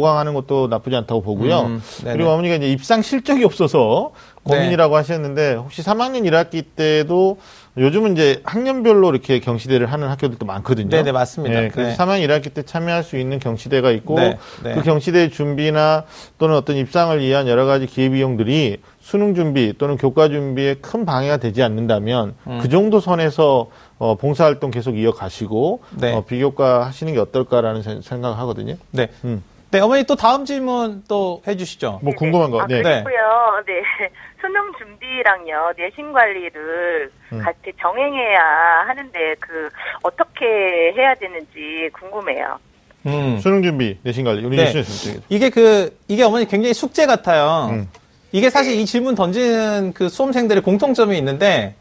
[0.00, 1.60] 강하는 것도 나쁘지 않다고 보고요.
[1.62, 1.82] 음.
[2.04, 4.12] 그리고 어머니가 이제 입상 실적이 없어서
[4.44, 7.38] 고민이라고 하셨는데 혹시 3학년 1학기 때도
[7.78, 10.88] 요즘은 이제 학년별로 이렇게 경시대를 하는 학교들도 많거든요.
[10.88, 11.60] 네네, 맞습니다.
[11.60, 11.96] 네, 그래서 네.
[11.96, 14.74] 3학년 1학기 때 참여할 수 있는 경시대가 있고 네, 네.
[14.74, 16.04] 그 경시대 준비나
[16.38, 21.38] 또는 어떤 입상을 위한 여러 가지 기회 비용들이 수능 준비 또는 교과 준비에 큰 방해가
[21.38, 22.58] 되지 않는다면 음.
[22.60, 26.12] 그 정도 선에서 어, 봉사활동 계속 이어가시고 네.
[26.14, 28.74] 어, 비교과 하시는 게 어떨까라는 생- 생각을 하거든요.
[28.90, 29.08] 네.
[29.24, 29.42] 음.
[29.70, 32.00] 네, 어머니 또 다음 질문 또 해주시죠.
[32.02, 32.60] 뭐 궁금한 거.
[32.62, 32.80] 아, 네.
[32.82, 33.12] 그리고요.
[33.66, 33.82] 네.
[34.48, 37.38] 수능 준비랑요, 내신 관리를 음.
[37.44, 38.40] 같이 병행해야
[38.86, 39.68] 하는데, 그,
[40.02, 40.46] 어떻게
[40.96, 42.58] 해야 되는지 궁금해요.
[43.06, 43.38] 음.
[43.40, 44.72] 수능 준비 내신 관리 우리 네.
[45.28, 47.68] 이게 그, 이게 어머니 굉장히 숙제 같아요.
[47.72, 47.88] 음.
[48.32, 51.74] 이게 사실 이 질문 던지는 그 수험생들의 공통점이 있는데,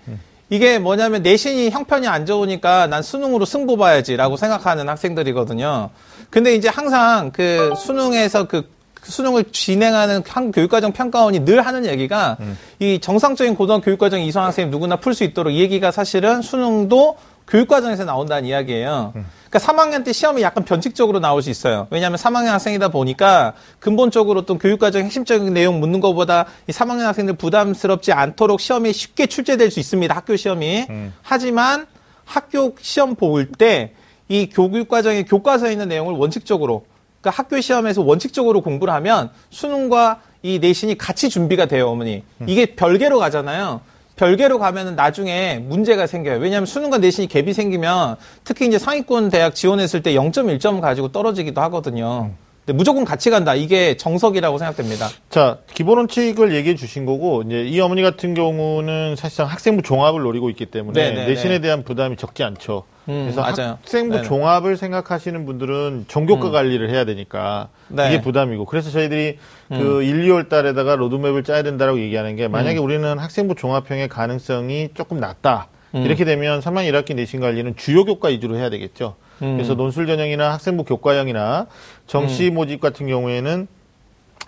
[0.50, 5.90] 이게 뭐냐면 내신이 형편이 안 좋으니까 난 수능으로 승부 봐야지라고 생각하는 학생들이거든요.
[6.30, 8.70] 근데 이제 항상 그 수능에서 그
[9.12, 12.38] 수능을 진행하는 한 교육과정 평가원이 늘 하는 얘기가
[12.80, 17.18] 이 정상적인 고등학교 교육과정 이성 학생이 누구나 풀 수 있도록 이 얘기가 사실은 수능도
[17.48, 19.14] 교육과정에서 나온다는 이야기예요.
[19.50, 21.88] 그러니까 3학년 때 시험이 약간 변칙적으로 나올 수 있어요.
[21.90, 28.12] 왜냐하면 3학년 학생이다 보니까 근본적으로 또 교육과정 핵심적인 내용 묻는 것보다 이 3학년 학생들 부담스럽지
[28.12, 30.14] 않도록 시험이 쉽게 출제될 수 있습니다.
[30.14, 30.86] 학교 시험이.
[31.22, 31.88] 하지만
[32.26, 33.94] 학교 시험 볼 때
[34.30, 36.84] 이 교육과정의 교과서에 있는 내용을 원칙적으로
[37.22, 42.24] 그러니까 학교 시험에서 원칙적으로 공부를 하면 수능과 이 내신이 같이 준비가 돼요, 어머니.
[42.46, 43.82] 이게 별개로 가잖아요.
[44.16, 46.40] 별개로 가면은 나중에 문제가 생겨요.
[46.40, 52.22] 왜냐하면 수능과 내신이 갭이 생기면 특히 이제 상위권 대학 지원했을 때 0.1점 가지고 떨어지기도 하거든요.
[52.22, 53.56] 근데 무조건 같이 간다.
[53.56, 55.08] 이게 정석이라고 생각됩니다.
[55.30, 60.50] 자, 기본 원칙을 얘기해 주신 거고, 이제 이 어머니 같은 경우는 사실상 학생부 종합을 노리고
[60.50, 61.60] 있기 때문에 네, 네, 내신에 네.
[61.62, 62.84] 대한 부담이 적지 않죠.
[63.08, 63.78] 음, 그래서 맞아요.
[63.82, 64.28] 학생부 네네.
[64.28, 68.10] 종합을 생각하시는 분들은 전교과 관리를 해야 되니까 네.
[68.10, 69.38] 이게 부담이고 그래서 저희들이
[69.70, 75.22] 그 1, 2월 달에다가 로드맵을 짜야 된다라고 얘기하는 게 만약에 우리는 학생부 종합형의 가능성이 조금
[75.22, 75.70] 낮다.
[75.94, 79.16] 이렇게 되면 3학 1학기 내신 관리는 주요 교과 위주로 해야 되겠죠.
[79.40, 81.68] 그래서 논술 전형이나 학생부 교과형이나
[82.08, 83.68] 정시 모집 같은 경우에는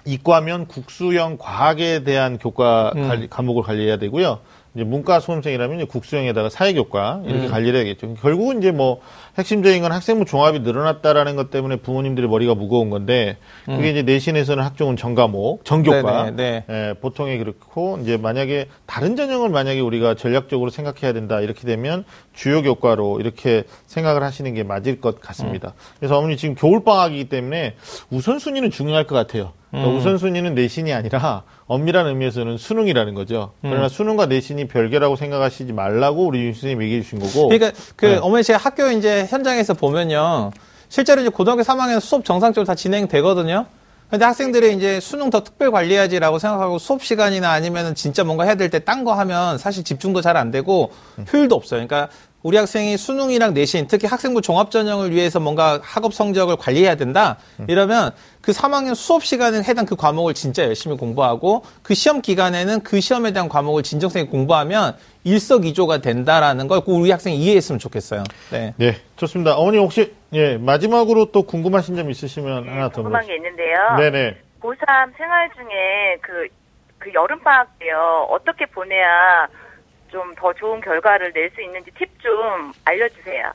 [0.06, 4.40] 이과면 국수형 과학에 대한 교과 관리- 과목을 관리해야 되고요.
[4.76, 8.14] 이제 문과 수험생이라면 이제 국수형에다가 사회교과 이렇게 관리를 해야겠죠.
[8.16, 9.02] 결국은 이제 뭐
[9.40, 14.98] 핵심적인 건 학생부 종합이 늘어났다라는 것 때문에 부모님들의 머리가 무거운 건데 그게 이제 내신에서는 학종은
[14.98, 16.64] 전과목, 전교과 네네, 네.
[16.70, 22.62] 예, 보통에 그렇고 이제 만약에 다른 전형을 만약에 우리가 전략적으로 생각해야 된다 이렇게 되면 주요
[22.62, 25.74] 교과로 이렇게 생각을 하시는 게 맞을 것 같습니다.
[26.00, 27.76] 그래서 어머니 지금 겨울 방학이기 때문에
[28.10, 29.54] 우선 순위는 중요할 것 같아요.
[29.72, 33.52] 그러니까 우선 순위는 내신이 아니라 엄밀한 의미에서는 수능이라는 거죠.
[33.62, 37.50] 그러나 수능과 내신이 별개라고 생각하시지 말라고 우리 윤 선생님이 얘기해 주신 거고.
[37.50, 38.18] 그러니까 그 네.
[38.18, 40.52] 어머니 제가 학교 이제 현장에서 보면요.
[40.90, 43.66] 실제로 이제 고등학교 3학년 수업 정상적으로 다 진행되거든요.
[44.10, 48.72] 근데 학생들이 이제 수능 더 특별 관리해야지라고 생각하고 수업 시간이나 아니면은 진짜 뭔가 해야 될
[48.72, 50.92] 때 딴 거 하면 사실 집중도 잘 안 되고
[51.32, 51.86] 효율도 없어요.
[51.86, 52.10] 그러니까
[52.42, 57.38] 우리 학생이 수능이랑 내신, 특히 학생부 종합 전형을 위해서 뭔가 학업 성적을 관리해야 된다.
[57.68, 63.02] 이러면 그 3학년 수업 시간에 해당 그 과목을 진짜 열심히 공부하고 그 시험 기간에는 그
[63.02, 68.24] 시험에 대한 과목을 진정성이 공부하면 일석이조가 된다라는 걸꼭 우리 학생이 이해했으면 좋겠어요.
[68.52, 68.74] 네.
[68.78, 69.56] 네, 좋습니다.
[69.56, 73.96] 어머니 혹시 예 마지막으로 또 궁금하신 점 있으시면 하나 더 궁금한 게 있는데요.
[73.98, 74.38] 네네.
[74.62, 76.48] 고3 생활 중에 그,
[77.00, 79.48] 그 여름방학 때요, 어떻게 보내야
[80.12, 83.52] 좀 더 좋은 결과를 낼 수 있는지 팁 좀 알려주세요.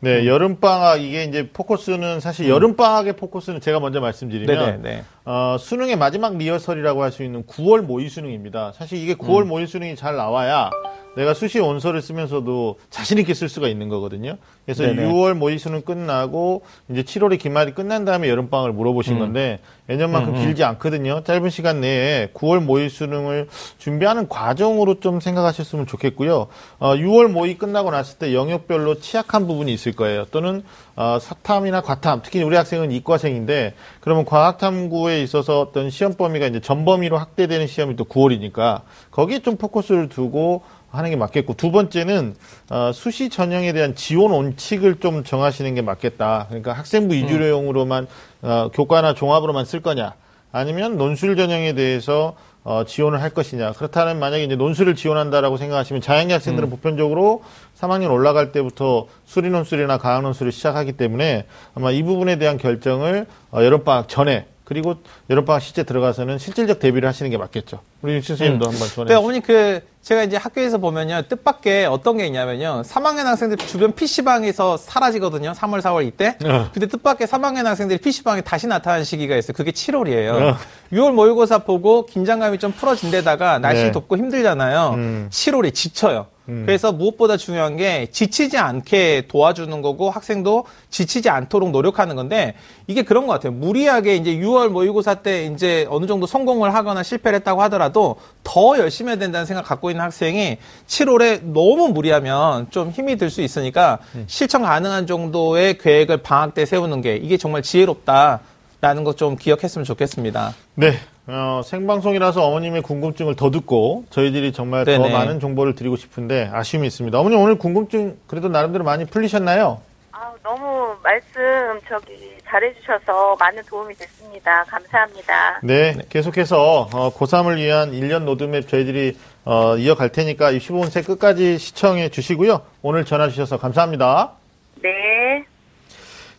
[0.00, 5.04] 네, 여름 방학, 이게 이제 포커스는 사실 여름 방학의 포커스는 제가 먼저 말씀드리면, 네네, 네.
[5.26, 8.72] 어, 수능의 마지막 리허설이라고 할 수 있는 9월 모의 수능입니다.
[8.72, 9.48] 사실 이게 9월 음.
[9.48, 10.70] 모의 수능이 잘 나와야
[11.16, 14.36] 내가 수시 원서를 쓰면서도 자신 있게 쓸 수가 있는 거거든요.
[14.66, 15.08] 그래서 네네.
[15.08, 19.18] 6월 모의 수능 끝나고 이제 7월에 기말이 끝난 다음에 여름방학을 물어보신 음.
[19.20, 21.22] 건데 예년만큼 길지 않거든요.
[21.24, 23.48] 짧은 시간 내에 9월 모의 수능을
[23.78, 26.48] 준비하는 과정으로 좀 생각하셨으면 좋겠고요.
[26.78, 30.26] 어, 6월 모의 끝나고 났을 때 영역별로 취약한 부분이 있을 거예요.
[30.26, 30.62] 또는
[30.96, 37.16] 어, 사탐이나 과탐, 특히 우리 학생은 이과생인데 그러면 과학탐구에 있어서 어떤 시험 범위가 이제 전범위로
[37.16, 40.62] 확대되는 시험이 또 9월이니까 거기에 좀 포커스를 두고
[40.96, 42.34] 하는 게 맞겠고 두 번째는
[42.70, 46.46] 어, 수시 전형에 대한 지원 원칙을 좀 정하시는 게 맞겠다.
[46.48, 48.06] 그러니까 학생부 위주로용으로만
[48.42, 50.14] 어, 교과나 종합으로만 쓸 거냐,
[50.52, 53.72] 아니면 논술 전형에 대해서 어, 지원을 할 것이냐.
[53.72, 57.44] 그렇다면 만약에 이제 논술을 지원한다라고 생각하시면 자연계 학생들은 보편적으로
[57.78, 63.62] 3학년 올라갈 때부터 수리 논술이나 과학 논술을 시작하기 때문에 아마 이 부분에 대한 결정을 어,
[63.62, 64.96] 여름방학 전에 그리고
[65.30, 67.78] 여름방학 실제 들어가서는 실질적 대비를 하시는 게 맞겠죠.
[68.02, 69.18] 우리 윤 선생님도 한번 전해 네, 주시죠.
[69.20, 75.52] 어머니 그 제가 이제 학교에서 보면요 뜻밖의 어떤 게 있냐면요 3학년 학생들 주변 PC방에서 사라지거든요
[75.52, 76.68] 3월 4월 이때 어.
[76.74, 80.56] 근데 뜻밖의 3학년 학생들이 PC방에 다시 나타나는 시기가 있어요 그게 7월이에요 어.
[80.92, 83.92] 6월 모의고사 보고 긴장감이 좀 풀어진 데다가 날씨 네.
[83.92, 85.28] 덥고 힘들잖아요 음.
[85.30, 92.54] 7월에 지쳐요 그래서 무엇보다 중요한 게 지치지 않게 도와주는 거고 학생도 지치지 않도록 노력하는 건데
[92.86, 93.52] 이게 그런 것 같아요.
[93.52, 99.10] 무리하게 이제 6월 모의고사 때 이제 어느 정도 성공을 하거나 실패를 했다고 하더라도 더 열심히
[99.10, 104.62] 해야 된다는 생각 갖고 있는 학생이 7월에 너무 무리하면 좀 힘이 들 수 있으니까 실천
[104.62, 110.54] 가능한 정도의 계획을 방학 때 세우는 게 이게 정말 지혜롭다라는 것 좀 기억했으면 좋겠습니다.
[110.74, 110.98] 네.
[111.28, 115.12] 어, 생방송이라서 어머님의 궁금증을 더 듣고 저희들이 정말 더 네네.
[115.12, 117.18] 많은 정보를 드리고 싶은데 아쉬움이 있습니다.
[117.18, 119.80] 어머님 오늘 궁금증 그래도 나름대로 많이 풀리셨나요?
[120.12, 121.40] 아, 너무 말씀
[121.88, 124.64] 저기 잘해주셔서 많은 도움이 됐습니다.
[124.64, 125.60] 감사합니다.
[125.64, 125.96] 네.
[126.08, 132.62] 계속해서 어, 고3을 위한 1년 로드맵 저희들이 어, 이어갈 테니까 15분세 끝까지 시청해 주시고요.
[132.82, 134.32] 오늘 전화 주셔서 감사합니다.
[134.80, 135.44] 네.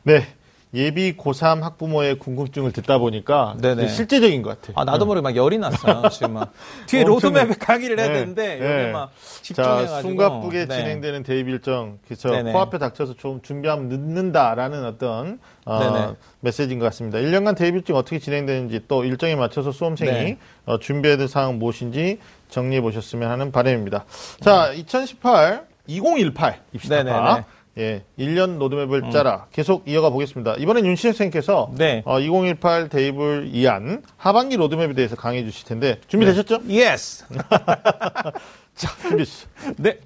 [0.03, 0.25] 네.
[0.73, 4.73] 예비 고3 학부모의 궁금증을 듣다 보니까 실제적인 것 같아요.
[4.77, 6.51] 아, 나도 모르게 막 열이 났어요, 지금 막.
[6.87, 7.03] 뒤에.
[7.05, 8.91] 로드맵에 강의를 해야 네, 되는데, 네.
[8.91, 10.01] 막 자, 집중해가지고.
[10.01, 10.75] 숨가쁘게 네.
[10.77, 12.29] 진행되는 대입 일정, 그쵸.
[12.31, 12.51] 네네.
[12.51, 16.15] 코앞에 닥쳐서 좀 준비하면 늦는다라는 어떤, 어.
[16.41, 17.17] 메시지인 것 같습니다.
[17.19, 20.37] 1년간 대입 일정 어떻게 진행되는지 또 일정에 맞춰서 수험생이 네.
[20.65, 24.03] 어, 준비해야 될 사항 무엇인지 정리해 보셨으면 하는 바람입니다.
[24.41, 27.03] 자, 2018, 2018 입시다.
[27.03, 27.43] 네네네.
[27.77, 29.47] 예, 1년 로드맵을 짜라.
[29.51, 30.55] 계속 이어가 보겠습니다.
[30.55, 32.01] 이번엔 윤시현 선생님께서 네.
[32.05, 36.61] 어, 2018 대입을 위한 하반기 로드맵에 대해서 강의해 주실 텐데 준비되셨죠?
[36.69, 37.25] Yes!
[38.75, 39.47] 자, 주시죠.
[39.77, 39.99] 네.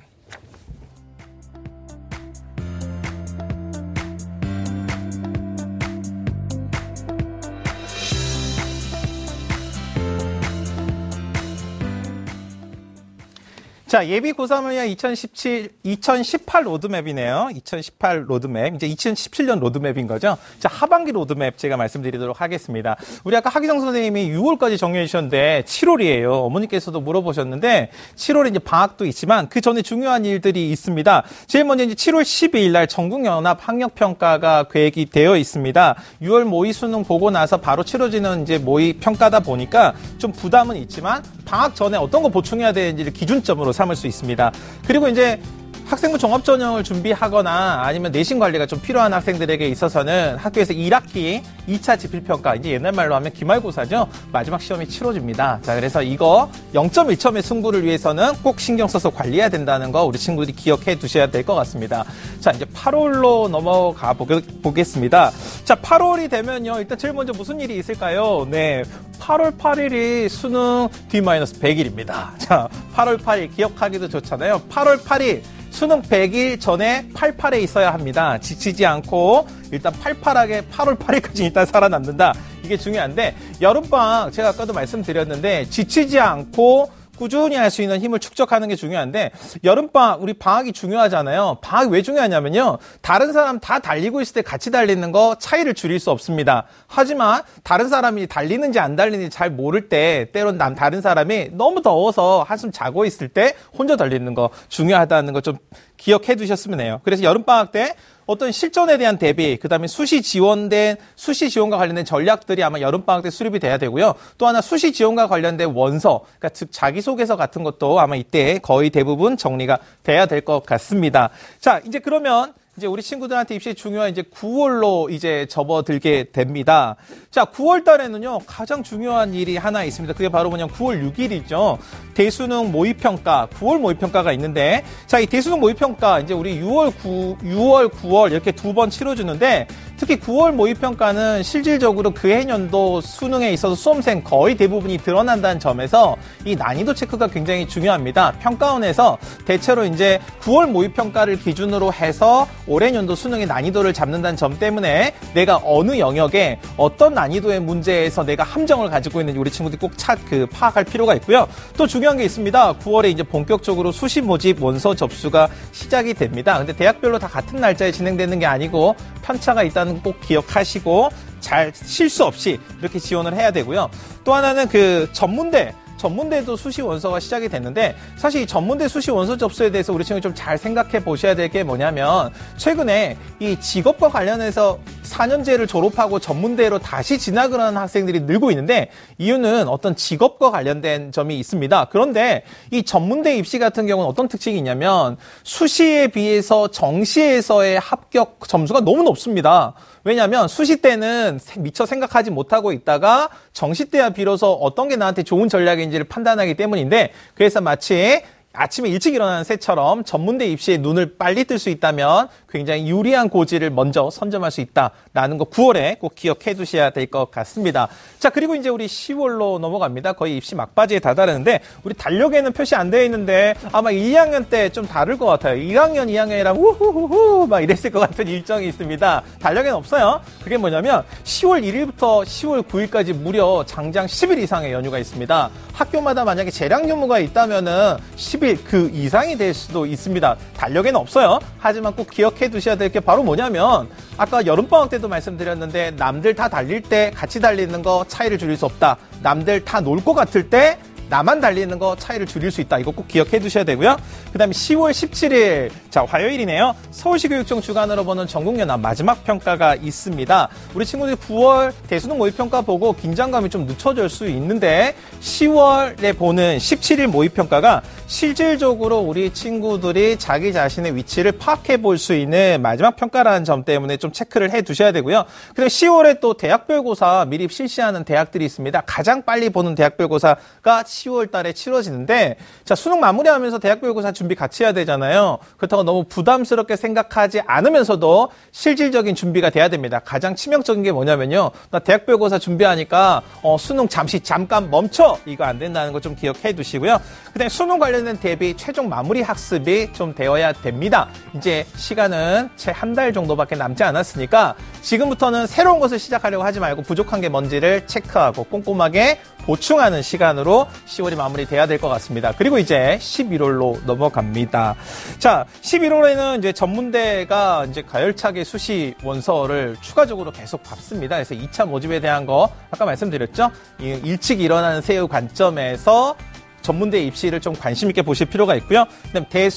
[13.91, 17.49] 자, 예비 고3을 위한 2017, 2018 로드맵이네요.
[17.53, 18.75] 2018 로드맵.
[18.75, 20.37] 이제 2017년 로드맵인 거죠.
[20.59, 22.95] 자, 하반기 로드맵 제가 말씀드리도록 하겠습니다.
[23.25, 26.45] 우리 아까 하기성 선생님이 6월까지 정리해 주셨는데 7월이에요.
[26.45, 31.23] 어머니께서도 물어보셨는데 7월에 이제 방학도 있지만 그 전에 중요한 일들이 있습니다.
[31.47, 35.95] 제일 먼저 이제 7월 12일 날 전국연합 학력평가가 계획이 되어 있습니다.
[36.21, 41.75] 6월 모의 수능 보고 나서 바로 치러지는 이제 모의 평가다 보니까 좀 부담은 있지만 방학
[41.75, 44.51] 전에 어떤 거 보충해야 되는지를 기준점으로 삼을 수 있습니다.
[44.85, 45.39] 그리고 이제
[45.85, 52.55] 학생부 종합 전형을 준비하거나 아니면 내신 관리가 좀 필요한 학생들에게 있어서는 학교에서 1학기 2차 지필평가
[52.55, 54.07] 이제 옛날 말로 하면 기말고사죠.
[54.31, 55.59] 마지막 시험이 치러집니다.
[55.61, 60.95] 자, 그래서 이거 0.1점의 승부를 위해서는 꼭 신경 써서 관리해야 된다는 거 우리 친구들이 기억해
[60.97, 62.05] 두셔야 될 것 같습니다.
[62.39, 65.31] 자, 이제 8월로 넘어가 보겠, 습니다
[65.65, 66.79] 자, 8월이 되면요.
[66.79, 68.47] 일단 제일 먼저 무슨 일이 있을까요?
[68.49, 68.83] 네.
[69.19, 72.37] 8월 8일이 수능 D-100일입니다.
[72.37, 74.61] 자, 8월 8일 기억하기도 좋잖아요.
[74.69, 78.37] 8월 8일 수능 100일 전에 88에 있어야 합니다.
[78.37, 82.33] 지치지 않고 일단 팔팔하게 8월 8일까지 일단 살아남는다.
[82.63, 86.91] 이게 중요한데 여름방학 제가 아까도 말씀드렸는데 지치지 않고
[87.21, 89.31] 꾸준히 할 수 있는 힘을 축적하는 게 중요한데
[89.63, 91.59] 여름방학 우리 방학이 중요하잖아요.
[91.61, 92.79] 방학이 왜 중요하냐면요.
[93.01, 96.65] 다른 사람 다 달리고 있을 때 같이 달리는 거 차이를 줄일 수 없습니다.
[96.87, 102.43] 하지만 다른 사람이 달리는지 안 달리는지 잘 모를 때 때론 남 다른 사람이 너무 더워서
[102.47, 105.57] 한숨 자고 있을 때 혼자 달리는 거 중요하다는 거 좀
[105.97, 106.99] 기억해 두셨으면 해요.
[107.03, 107.93] 그래서 여름방학 때
[108.25, 113.29] 어떤 실전에 대한 대비, 그 다음에 수시 지원된, 수시 지원과 관련된 전략들이 아마 여름방학 때
[113.29, 114.15] 수립이 돼야 되고요.
[114.37, 119.37] 또 하나 수시 지원과 관련된 원서, 그러니까 즉 자기소개서 같은 것도 아마 이때 거의 대부분
[119.37, 121.29] 정리가 돼야 될 것 같습니다.
[121.59, 126.95] 자, 이제 그러면 이제 우리 친구들한테 입시 중요한 이제 9월로 이제 접어들게 됩니다.
[127.29, 130.13] 자, 9월 달에는요, 가장 중요한 일이 하나 있습니다.
[130.13, 131.77] 그게 바로 뭐냐면 9월 6일이죠.
[132.13, 138.31] 대수능 모의평가, 9월 모의평가가 있는데, 자, 이 대수능 모의평가, 이제 우리 6월 9, 6월, 9월
[138.31, 139.67] 이렇게 두 번 치러주는데,
[140.01, 146.95] 특히 9월 모의평가는 실질적으로 그 해년도 수능에 있어서 수험생 거의 대부분이 드러난다는 점에서 이 난이도
[146.95, 148.31] 체크가 굉장히 중요합니다.
[148.39, 155.61] 평가원에서 대체로 이제 9월 모의평가를 기준으로 해서 올해 연도 수능의 난이도를 잡는다는 점 때문에 내가
[155.63, 160.83] 어느 영역에 어떤 난이도의 문제에서 내가 함정을 가지고 있는지 우리 친구들이 꼭 차, 그, 파악할
[160.83, 161.47] 필요가 있고요.
[161.77, 162.73] 또 중요한 게 있습니다.
[162.79, 166.57] 9월에 이제 본격적으로 수시 모집 원서 접수가 시작이 됩니다.
[166.57, 172.59] 근데 대학별로 다 같은 날짜에 진행되는 게 아니고 편차가 있다는 꼭 기억하시고 잘 실수 없이
[172.79, 173.89] 이렇게 지원을 해야 되고요.
[174.23, 179.69] 또 하나는 그 전문대 전문대도 수시 원서가 시작이 됐는데 사실 이 전문대 수시 원서 접수에
[179.69, 185.67] 대해서 우리 친구 좀 잘 생각해 보셔야 될 게 뭐냐면 최근에 이 직업과 관련해서 4년제를
[185.67, 191.87] 졸업하고 전문대로 다시 진학을 하는 학생들이 늘고 있는데 이유는 어떤 직업과 관련된 점이 있습니다.
[191.91, 199.03] 그런데 이 전문대 입시 같은 경우는 어떤 특징이 있냐면 수시에 비해서 정시에서의 합격 점수가 너무
[199.03, 199.73] 높습니다.
[200.03, 206.05] 왜냐하면 수시 때는 미처 생각하지 못하고 있다가 정시 때야 비로소 어떤 게 나한테 좋은 전략인지를
[206.05, 208.23] 판단하기 때문인데 그래서 마치
[208.53, 214.09] 아침에 일찍 일어나는 새처럼 전문대 입시에 눈을 빨리 뜰 수 있다면 굉장히 유리한 고지를 먼저
[214.09, 217.87] 선점할 수 있다라는 거 9월에 꼭 기억해 두셔야 될 것 같습니다.
[218.19, 220.13] 자, 그리고 이제 우리 10월로 넘어갑니다.
[220.13, 225.17] 거의 입시 막바지에 다다르는데 우리 달력에는 표시 안 되어 있는데 아마 1학년 때 좀 다를
[225.17, 225.55] 것 같아요.
[225.55, 229.23] 1학년, 2학년이랑 우후후후 막 이랬을 것 같은 일정이 있습니다.
[229.41, 230.21] 달력에는 없어요.
[230.43, 235.49] 그게 뭐냐면 10월 1일부터 10월 9일까지 무려 장장 10일 이상의 연휴가 있습니다.
[235.73, 240.35] 학교마다 만약에 재량 유무가 있다면은 10일 그 이상이 될 수도 있습니다.
[240.57, 241.39] 달력에는 없어요.
[241.59, 243.87] 하지만 꼭 기억해 두셔야 될 게 바로 뭐냐면
[244.17, 248.97] 아까 여름방학 때도 말씀드렸는데 남들 다 달릴 때 같이 달리는 거 차이를 줄일 수 없다.
[249.21, 250.77] 남들 다 놀 것 같을 때
[251.09, 252.79] 나만 달리는 거 차이를 줄일 수 있다.
[252.79, 253.97] 이거 꼭 기억해 두셔야 되고요.
[254.31, 256.73] 그 다음에 10월 17일, 자, 화요일이네요.
[256.91, 260.47] 서울시 교육청 주관으로 보는 전국연합 마지막 평가가 있습니다.
[260.73, 267.81] 우리 친구들이 9월 대수능 모의평가 보고 긴장감이 좀 늦춰질 수 있는데 10월에 보는 17일 모의평가가
[268.11, 274.11] 실질적으로 우리 친구들이 자기 자신의 위치를 파악해 볼 수 있는 마지막 평가라는 점 때문에 좀
[274.11, 275.23] 체크를 해 두셔야 되고요.
[275.55, 278.81] 그리고 10월에 또 대학별고사 미리 실시하는 대학들이 있습니다.
[278.85, 282.35] 가장 빨리 보는 대학별고사가 10월 달에 치러지는데
[282.65, 285.37] 자 수능 마무리하면서 대학별고사 준비 같이 해야 되잖아요.
[285.57, 290.01] 그렇다고 너무 부담스럽게 생각하지 않으면서도 실질적인 준비가 돼야 됩니다.
[290.03, 291.51] 가장 치명적인 게 뭐냐면요.
[291.69, 296.97] 나 대학별고사 준비하니까 어, 수능 잠시 잠깐 멈춰 이거 안 된다는 거 좀 기억해 두시고요.
[297.31, 301.07] 그다음에 수능 관련 된 대비 최종 마무리 학습이 좀 되어야 됩니다.
[301.35, 307.21] 이제 시간은 채 한 달 정도밖에 남지 않았으니까 지금부터는 새로운 것을 시작하려고 하지 말고 부족한
[307.21, 312.31] 게 뭔지를 체크하고 꼼꼼하게 보충하는 시간으로 10월이 마무리돼야 될 것 같습니다.
[312.37, 314.75] 그리고 이제 11월로 넘어갑니다.
[315.19, 321.15] 자, 11월에는 이제 전문대가 이제 가열차게 수시 원서를 추가적으로 계속 받습니다.
[321.15, 323.49] 그래서 2차 모집에 대한 거 아까 말씀드렸죠?
[323.79, 326.15] 일찍 일어나는 새우 관점에서
[326.61, 328.85] 전문대 입시를 좀 관심 있게 보실 필요가 있고요.
[329.07, 329.49] 그다음 대,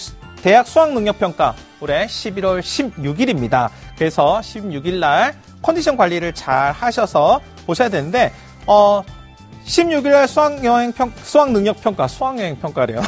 [0.43, 3.71] 대학 수학 능력 평가 올해 11월 16일입니다.
[3.97, 8.33] 그래서 16일 날 컨디션 관리를 잘 하셔서 보셔야 되는데
[8.67, 9.03] 어
[9.67, 13.01] 16일 날 수학 여행 평 수학 능력 평가 수학 여행 평가래요.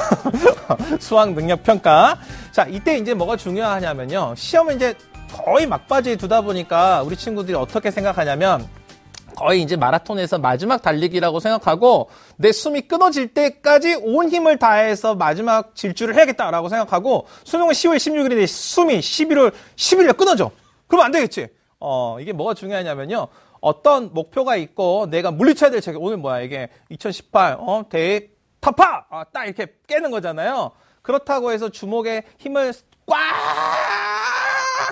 [0.98, 2.18] 수학 능력 평가.
[2.52, 4.34] 자 이때 이제 뭐가 중요하냐면요.
[4.36, 4.94] 시험을 이제
[5.32, 8.66] 거의 막바지에 두다 보니까 우리 친구들이 어떻게 생각하냐면
[9.36, 16.16] 거의 이제 마라톤에서 마지막 달리기라고 생각하고 내 숨이 끊어질 때까지 온 힘을 다해서 마지막 질주를
[16.16, 20.50] 해야겠다라고 생각하고 수능은 10월 16일인데 숨이 11월 10일에 끊어져.
[20.88, 21.48] 그러면 안 되겠지.
[21.78, 23.28] 어, 이게 뭐가 중요하냐면요.
[23.60, 28.28] 어떤 목표가 있고 내가 물리쳐야 될 책이 오늘 뭐야 이게 2018 어, 대회
[28.60, 30.72] 타파 아, 딱 이렇게 깨는 거잖아요.
[31.02, 32.72] 그렇다고 해서 주먹에 힘을
[33.06, 33.16] 꽉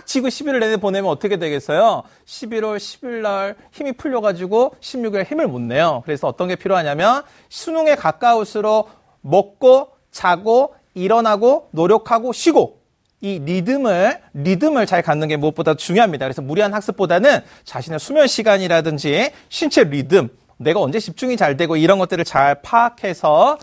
[0.04, 2.02] 쥐고 11월 내내 보내면 어떻게 되겠어요?
[2.26, 6.02] 11월 10일 날 힘이 풀려가지고 16일 힘을 못 내요.
[6.04, 8.90] 그래서 어떤 게 필요하냐면 수능에 가까울수록
[9.20, 12.84] 먹고 자고 일어나고 노력하고 쉬고
[13.20, 16.26] 이 리듬을 리듬을 잘 갖는 게 무엇보다 중요합니다.
[16.26, 20.28] 그래서 무리한 학습보다는 자신의 수면 시간이라든지 신체 리듬,
[20.58, 23.58] 내가 언제 집중이 잘 되고 이런 것들을 잘 파악해서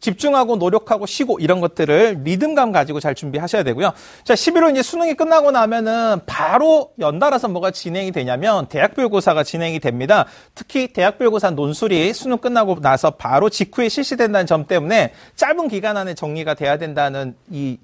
[0.00, 3.92] 집중하고 노력하고 쉬고 이런 것들을 리듬감 가지고 잘 준비하셔야 되고요.
[4.24, 10.26] 자, 11월 이제 수능이 끝나고 나면은 바로 연달아서 뭐가 진행이 되냐면 대학별고사가 진행이 됩니다.
[10.54, 16.54] 특히 대학별고사 논술이 수능 끝나고 나서 바로 직후에 실시된다는 점 때문에 짧은 기간 안에 정리가
[16.54, 17.78] 돼야 된다는 이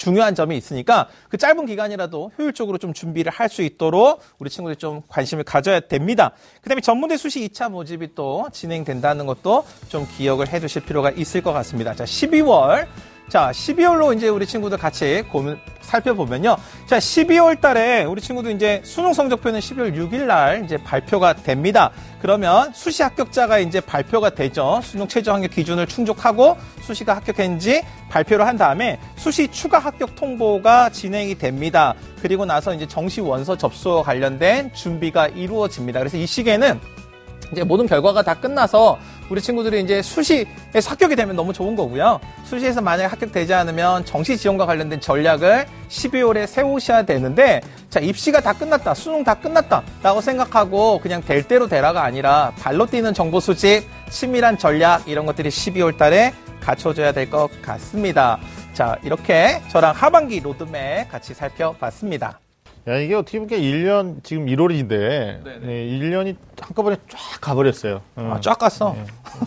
[0.00, 5.02] 중요한 점이 있으니까 그 짧은 기간이라도 효율적으로 좀 준비를 할 수 있도록 우리 친구들이 좀
[5.08, 6.30] 관심을 가져야 됩니다.
[6.62, 11.42] 그 다음에 전문대 수시 2차 모집이 또 진행된다는 것도 좀 기억을 해 두실 필요가 있을
[11.42, 11.94] 것 같습니다.
[11.94, 12.86] 자, 12월.
[13.30, 16.56] 자, 12월로 이제 우리 친구들 같이 고민, 살펴보면요.
[16.86, 21.92] 자, 12월 달에 우리 친구들 이제 수능 성적표는 12월 6일 날 이제 발표가 됩니다.
[22.20, 24.80] 그러면 수시 합격자가 이제 발표가 되죠.
[24.82, 31.36] 수능 최저 학력 기준을 충족하고 수시가 합격했는지 발표를 한 다음에 수시 추가 합격 통보가 진행이
[31.36, 31.94] 됩니다.
[32.20, 36.00] 그리고 나서 이제 정시 원서 접수와 관련된 준비가 이루어집니다.
[36.00, 36.80] 그래서 이 시기에는
[37.52, 38.98] 이제 모든 결과가 다 끝나서
[39.30, 42.18] 우리 친구들이 이제 수시에서 합격이 되면 너무 좋은 거고요.
[42.44, 48.92] 수시에서 만약에 합격되지 않으면 정시 지원과 관련된 전략을 12월에 세우셔야 되는데 자 입시가 다 끝났다
[48.94, 54.58] 수능 다 끝났다 라고 생각하고 그냥 될 대로 되라가 아니라 발로 뛰는 정보 수집 치밀한
[54.58, 58.38] 전략 이런 것들이 12월 달에 갖춰져야 될 것 같습니다.
[58.74, 62.40] 자 이렇게 저랑 하반기 로드맵 같이 살펴봤습니다.
[62.88, 65.58] 야, 이게 어떻게 보면 1년, 지금 1월인데, 네네.
[65.60, 68.00] 네, 1년이 한꺼번에 쫙 가버렸어요.
[68.16, 68.32] 어.
[68.34, 68.96] 아, 쫙 갔어.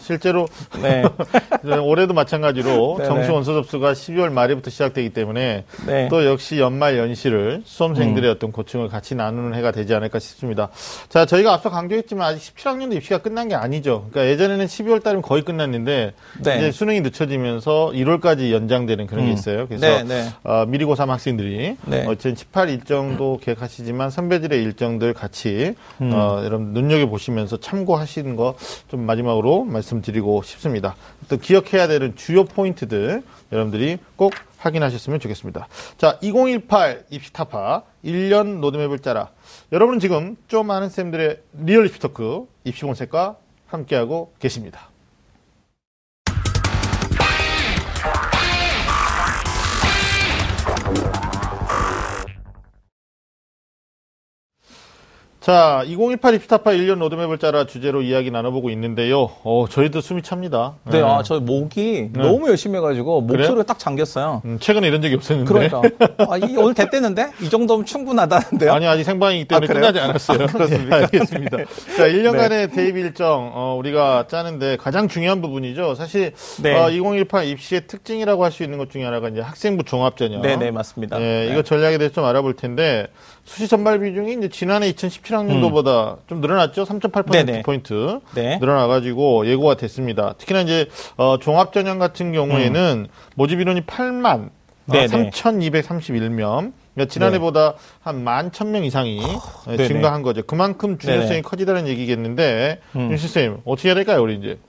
[0.01, 0.47] 실제로
[0.81, 1.03] 네.
[1.81, 3.07] 올해도 마찬가지로 네네.
[3.07, 6.03] 정시 원서 접수가 12월 말부터 시작되기 때문에 네.
[6.03, 6.09] 음.
[6.09, 10.69] 또 역시 연말 연시를 수험생들의 어떤 고충을 같이 나누는 해가 되지 않을까 싶습니다.
[11.09, 14.07] 자, 저희가 앞서 강조했지만 아직 17학년도 입시가 끝난 게 아니죠.
[14.11, 16.13] 그러니까 예전에는 12월 달이면 거의 끝났는데
[16.43, 16.57] 네.
[16.57, 19.33] 이제 수능이 늦춰지면서 1월까지 연장되는 그런 게 음.
[19.33, 19.67] 있어요.
[19.67, 20.29] 그래서 네, 네.
[20.43, 22.05] 어, 미리 고3 학생들이 네.
[22.07, 26.11] 어, 2018 일정도 계획하시지만 선배들의 일정들 같이 음.
[26.13, 28.55] 어, 여러분 눈여겨 보시면서 참고하시는 거
[28.87, 30.95] 좀 마지막으로 말씀드리고 싶습니다.
[31.29, 35.67] 또 기억해야 되는 주요 포인트들 여러분들이 꼭 확인하셨으면 좋겠습니다.
[35.97, 39.29] 자, 2018 입시 타파 1년 로드맵을 짜라.
[39.71, 44.89] 여러분은 지금 좀 아는 쌤들의 리얼 입시 토크 입시 본색과 함께하고 계십니다.
[55.43, 59.29] 자, 2018 입시타파 1년 로드맵을 짜라 주제로 이야기 나눠보고 있는데요.
[59.43, 60.75] 어, 저희도 숨이 찹니다.
[60.85, 61.01] 네, 예.
[61.01, 63.19] 아, 저 목이 너무 열심히 해가지고?
[63.19, 64.41] 목소리가 딱 잠겼어요.
[64.45, 65.53] 음, 최근에 이런 적이 없었는데.
[65.53, 65.81] 그러니까.
[66.31, 67.31] 아, 이, 오늘 됐대는데?
[67.41, 68.71] 이 정도면 충분하다는데요?
[68.71, 69.73] 아니, 아직 생방이기 때문에 아?
[69.73, 70.43] 끝나지 않았어요.
[70.43, 70.95] 아, 그렇습니까?
[70.95, 71.57] 네, 알겠습니다.
[71.97, 75.95] 자, 1년간의 대입 일정, 어, 우리가 짜는데 가장 중요한 부분이죠.
[75.95, 76.31] 사실,
[76.61, 76.73] 네.
[76.73, 80.41] 어, 2018 입시의 특징이라고 할 수 있는 것 중에 하나가 이제 학생부 종합전형.
[80.41, 81.19] 네, 네, 맞습니다.
[81.19, 81.49] 예, 네.
[81.51, 83.07] 이거 전략에 대해서 좀 알아볼 텐데,
[83.43, 86.83] 수시 전발 비중이 이제 지난해 2017 학년도보다 좀 늘어났죠?
[86.85, 87.93] 3.8%포인트.
[87.93, 88.19] 음.
[88.35, 88.49] 네네.
[88.49, 88.57] 네.
[88.59, 90.33] 늘어나가지고 예고가 됐습니다.
[90.37, 94.49] 특히나 이제, 어, 종합전형 같은 경우에는 모집 인원이 8만, 음.
[94.85, 95.29] 네네.
[95.31, 96.73] 3,231명.
[96.93, 99.87] 그러니까 지난해보다 한 11,000명 이상이 예, 아, 네네.
[99.87, 100.43] 증가한 거죠.
[100.43, 101.39] 그만큼 중요성이.
[101.39, 101.41] 음.
[101.41, 104.59] 커지다는 얘기겠는데, 윤실 쌤, 어떻게 해야 될까요, 우리 이제?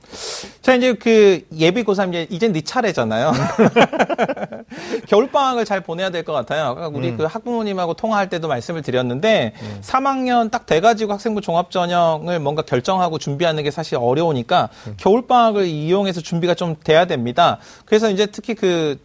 [0.63, 3.33] 자, 이제 그 예비 고3 이제, 이제 네 차례잖아요.
[5.09, 6.65] 겨울방학을 잘 보내야 될 것 같아요.
[6.65, 7.17] 아까 우리 음.
[7.17, 9.53] 그 학부모님하고 통화할 때도 말씀을 드렸는데,
[9.83, 14.95] 3학년 딱 돼가지고 학생부 종합전형을 뭔가 결정하고 준비하는 게 사실 어려우니까, 음.
[14.97, 17.59] 겨울방학을 이용해서 준비가 좀 돼야 됩니다.
[17.85, 18.99] 그래서 이제 특히 그,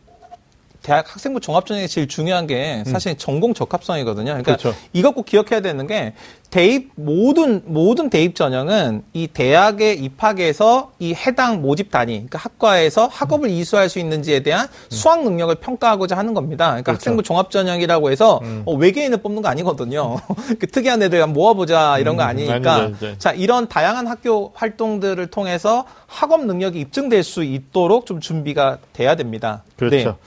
[0.82, 4.28] 대학 학생부 종합전형이 제일 중요한 게 사실 전공 적합성이거든요.
[4.28, 4.55] 그러니까 음.
[4.57, 4.78] 그렇죠.
[4.93, 6.13] 이것 꼭 기억해야 되는 게
[6.50, 13.50] 대입 모든 모든 대입 전형은 이 대학에 입학해서 이 해당 모집 단위, 그러니까 학과에서 학업을
[13.50, 16.70] 이수할 수 있는지에 대한 수학 능력을 평가하고자 하는 겁니다.
[16.70, 16.84] 그러니까 음.
[16.84, 17.00] 그렇죠.
[17.00, 20.18] 학생부 종합 전형이라고 해서 어, 외계인을 뽑는 거 아니거든요.
[20.60, 22.74] 그 특이한 애들 모아보자 이런 거 음, 아니니까.
[22.74, 23.16] 아니죠, 이제.
[23.20, 29.64] 자 이런 다양한 학교 활동들을 통해서 학업 능력이 입증될 수 있도록 좀 준비가 돼야 됩니다.
[29.76, 30.18] 그렇죠.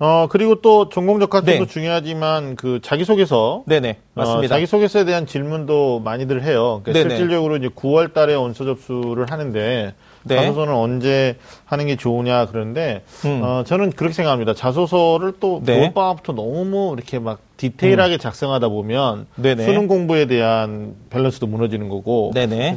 [0.00, 1.72] 어, 그리고 또 전공적 학점도 네.
[1.72, 3.62] 중요하지만 그 자기소개서.
[3.66, 4.54] 네, 네, 맞습니다.
[4.54, 6.80] 어, 자기소개서에 대한 질문도 많이들 해요.
[6.84, 7.08] 그러니까.
[7.08, 9.94] 실질적으로 이제 9월 달에 원서 접수를 하는데
[10.28, 10.36] 네.
[10.36, 13.40] 자소서는 언제 하는 게 좋으냐 그러는데 음.
[13.42, 14.54] 어, 저는 그렇게 생각합니다.
[14.54, 15.74] 자소서를 또 네.
[15.74, 15.80] 음.
[15.80, 19.64] 겨울방학부터 너무 이렇게 막 디테일하게 작성하다 보면 네네.
[19.64, 22.30] 수능 공부에 대한 밸런스도 무너지는 거고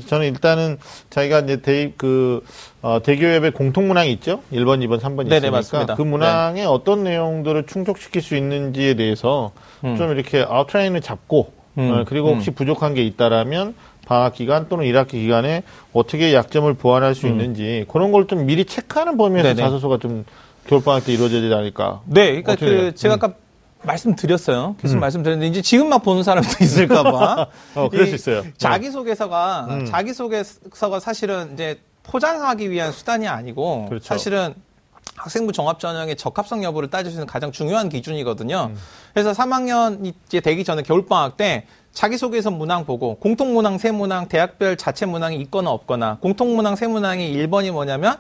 [0.08, 0.80] 저는 일단은
[1.12, 2.44] 자기가 이제 대입 그
[2.82, 4.42] 어, 대교협의 공통 문항이 있죠.
[4.52, 5.96] 1번, 2번, 3번이 네네, 있으니까 맞습니다.
[5.96, 12.30] 그 문항에 어떤 내용들을 충족시킬 수 있는지에 대해서 좀 이렇게 아웃라인을 잡고 음, 어, 그리고
[12.34, 13.76] 혹시 부족한 게 있다라면
[14.06, 19.18] 방학 기간 또는 1학기 기간에 어떻게 약점을 보완할 수 있는지 그런 걸 좀 미리 체크하는
[19.18, 19.56] 범위에서 음.
[19.56, 19.62] 네네.
[19.68, 20.26] 자소서가 좀
[20.68, 22.02] 겨울방학 때 이루어져야 않을까.
[22.06, 22.94] 네, 그러니까 그?
[22.96, 23.18] 제가 음.
[23.18, 23.34] 아까
[23.84, 24.76] 말씀드렸어요.
[24.80, 27.48] 계속 말씀드렸는데 이제 지금 막 보는 사람도 있을까봐.
[27.76, 28.44] 어, 그럴 수 있어요.
[28.58, 29.86] 자기 소개서가 음.
[29.86, 34.06] 자기 소개서가 사실은 이제 포장하기 위한 수단이 아니고 그렇죠.
[34.06, 34.54] 사실은
[35.16, 38.70] 학생부 종합 전형의 적합성 여부를 따질 수 있는 가장 중요한 기준이거든요.
[38.72, 38.78] 음.
[39.14, 44.28] 그래서 3학년 이제 되기 전에 겨울 방학 때 자기소개서 문항 보고 공통 문항 세 문항
[44.28, 48.16] 대학별 자체 문항이 있거나 없거나 공통 문항 세 문항이 1번이 뭐냐면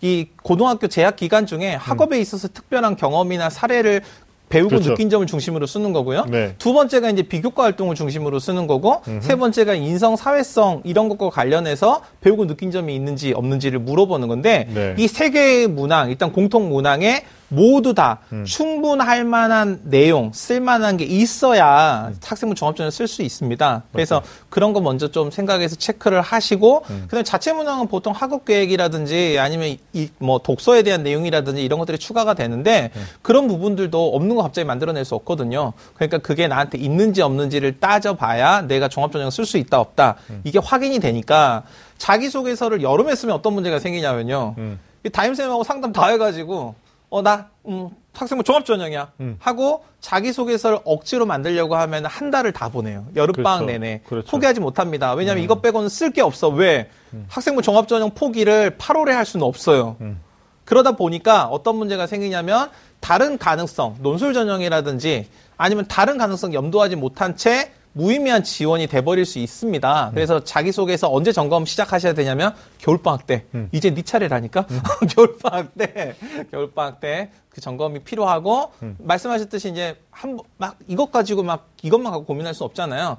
[0.00, 4.02] 이 고등학교 재학 기간 중에 학업에 있어서 특별한 경험이나 사례를
[4.48, 4.90] 배우고 그렇죠.
[4.90, 6.24] 느낀 점을 중심으로 쓰는 거고요.
[6.24, 6.54] 네.
[6.58, 12.02] 두 번째가 이제 비교과 활동을 중심으로 쓰는 거고 세 번째가 인성, 사회성 이런 것과 관련해서
[12.20, 14.96] 배우고 느낀 점이 있는지 없는지를 물어보는 건데 네.
[14.98, 18.44] 이세 개의 문항 일단 공통 문항에 모두 다 음.
[18.44, 23.82] 충분할 만한 내용, 쓸만한 게 있어야 학생부 종합전을 쓸 수 있습니다.
[23.92, 27.04] 그래서 그런 거 먼저 좀 생각해서 체크를 하시고 음.
[27.08, 32.34] 그다음 자체 문항은 보통 학업 계획이라든지 아니면 이 뭐 독서에 대한 내용이라든지 이런 것들이 추가가
[32.34, 33.00] 되는데 네.
[33.22, 35.72] 그런 부분들도 없는 거 갑자기 만들어낼 수 없거든요.
[35.94, 40.42] 그러니까 그게 나한테 있는지 없는지를 따져봐야 내가 종합전형을 쓸 수 있다 없다 음.
[40.44, 41.62] 이게 확인이 되니까
[41.98, 44.54] 자기소개서를 여름에 쓰면 어떤 문제가 생기냐면요.
[44.58, 44.78] 음.
[45.04, 46.74] 이 담임쌤하고 상담 다 해가지고
[47.10, 49.36] 어 나 음, 학생부 종합전형이야 음.
[49.38, 53.06] 하고 자기소개서를 억지로 만들려고 하면 한 달을 다 보내요.
[53.14, 53.66] 여름방학 그렇죠.
[53.66, 54.28] 내내 그렇죠.
[54.28, 54.30] 음.
[54.30, 55.12] 포기하지 못합니다.
[55.14, 56.48] 왜냐하면 이것 빼고는 쓸 게 없어.
[56.48, 56.88] 왜?
[57.28, 59.96] 학생부 종합전형 포기를 8월에 할 수는 없어요.
[60.00, 60.20] 음.
[60.64, 67.72] 그러다 보니까 어떤 문제가 생기냐면 다른 가능성, 논술 전형이라든지 아니면 다른 가능성 염두하지 못한 채
[67.92, 70.10] 무의미한 지원이 돼버릴 수 있습니다.
[70.14, 73.44] 그래서 자기소개서 언제 점검 시작하셔야 되냐면 겨울방학 때.
[73.72, 74.66] 이제 네 차례라니까.
[75.14, 76.14] 겨울방학 때,
[76.50, 82.54] 겨울방학 때 그 점검이 필요하고 말씀하셨듯이 이제 한 막 이것 가지고 막 이것만 갖고 고민할
[82.54, 83.16] 수 없잖아요.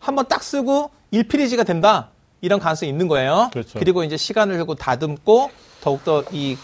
[0.00, 2.08] 한번 딱 쓰고 일필이지가 된다.
[2.40, 3.50] 이런 가능성이 있는 거예요.
[3.52, 3.78] 그렇죠.
[3.80, 5.50] 리고 이제 시간을 두고 다듬고
[5.82, 6.56] 더욱더 이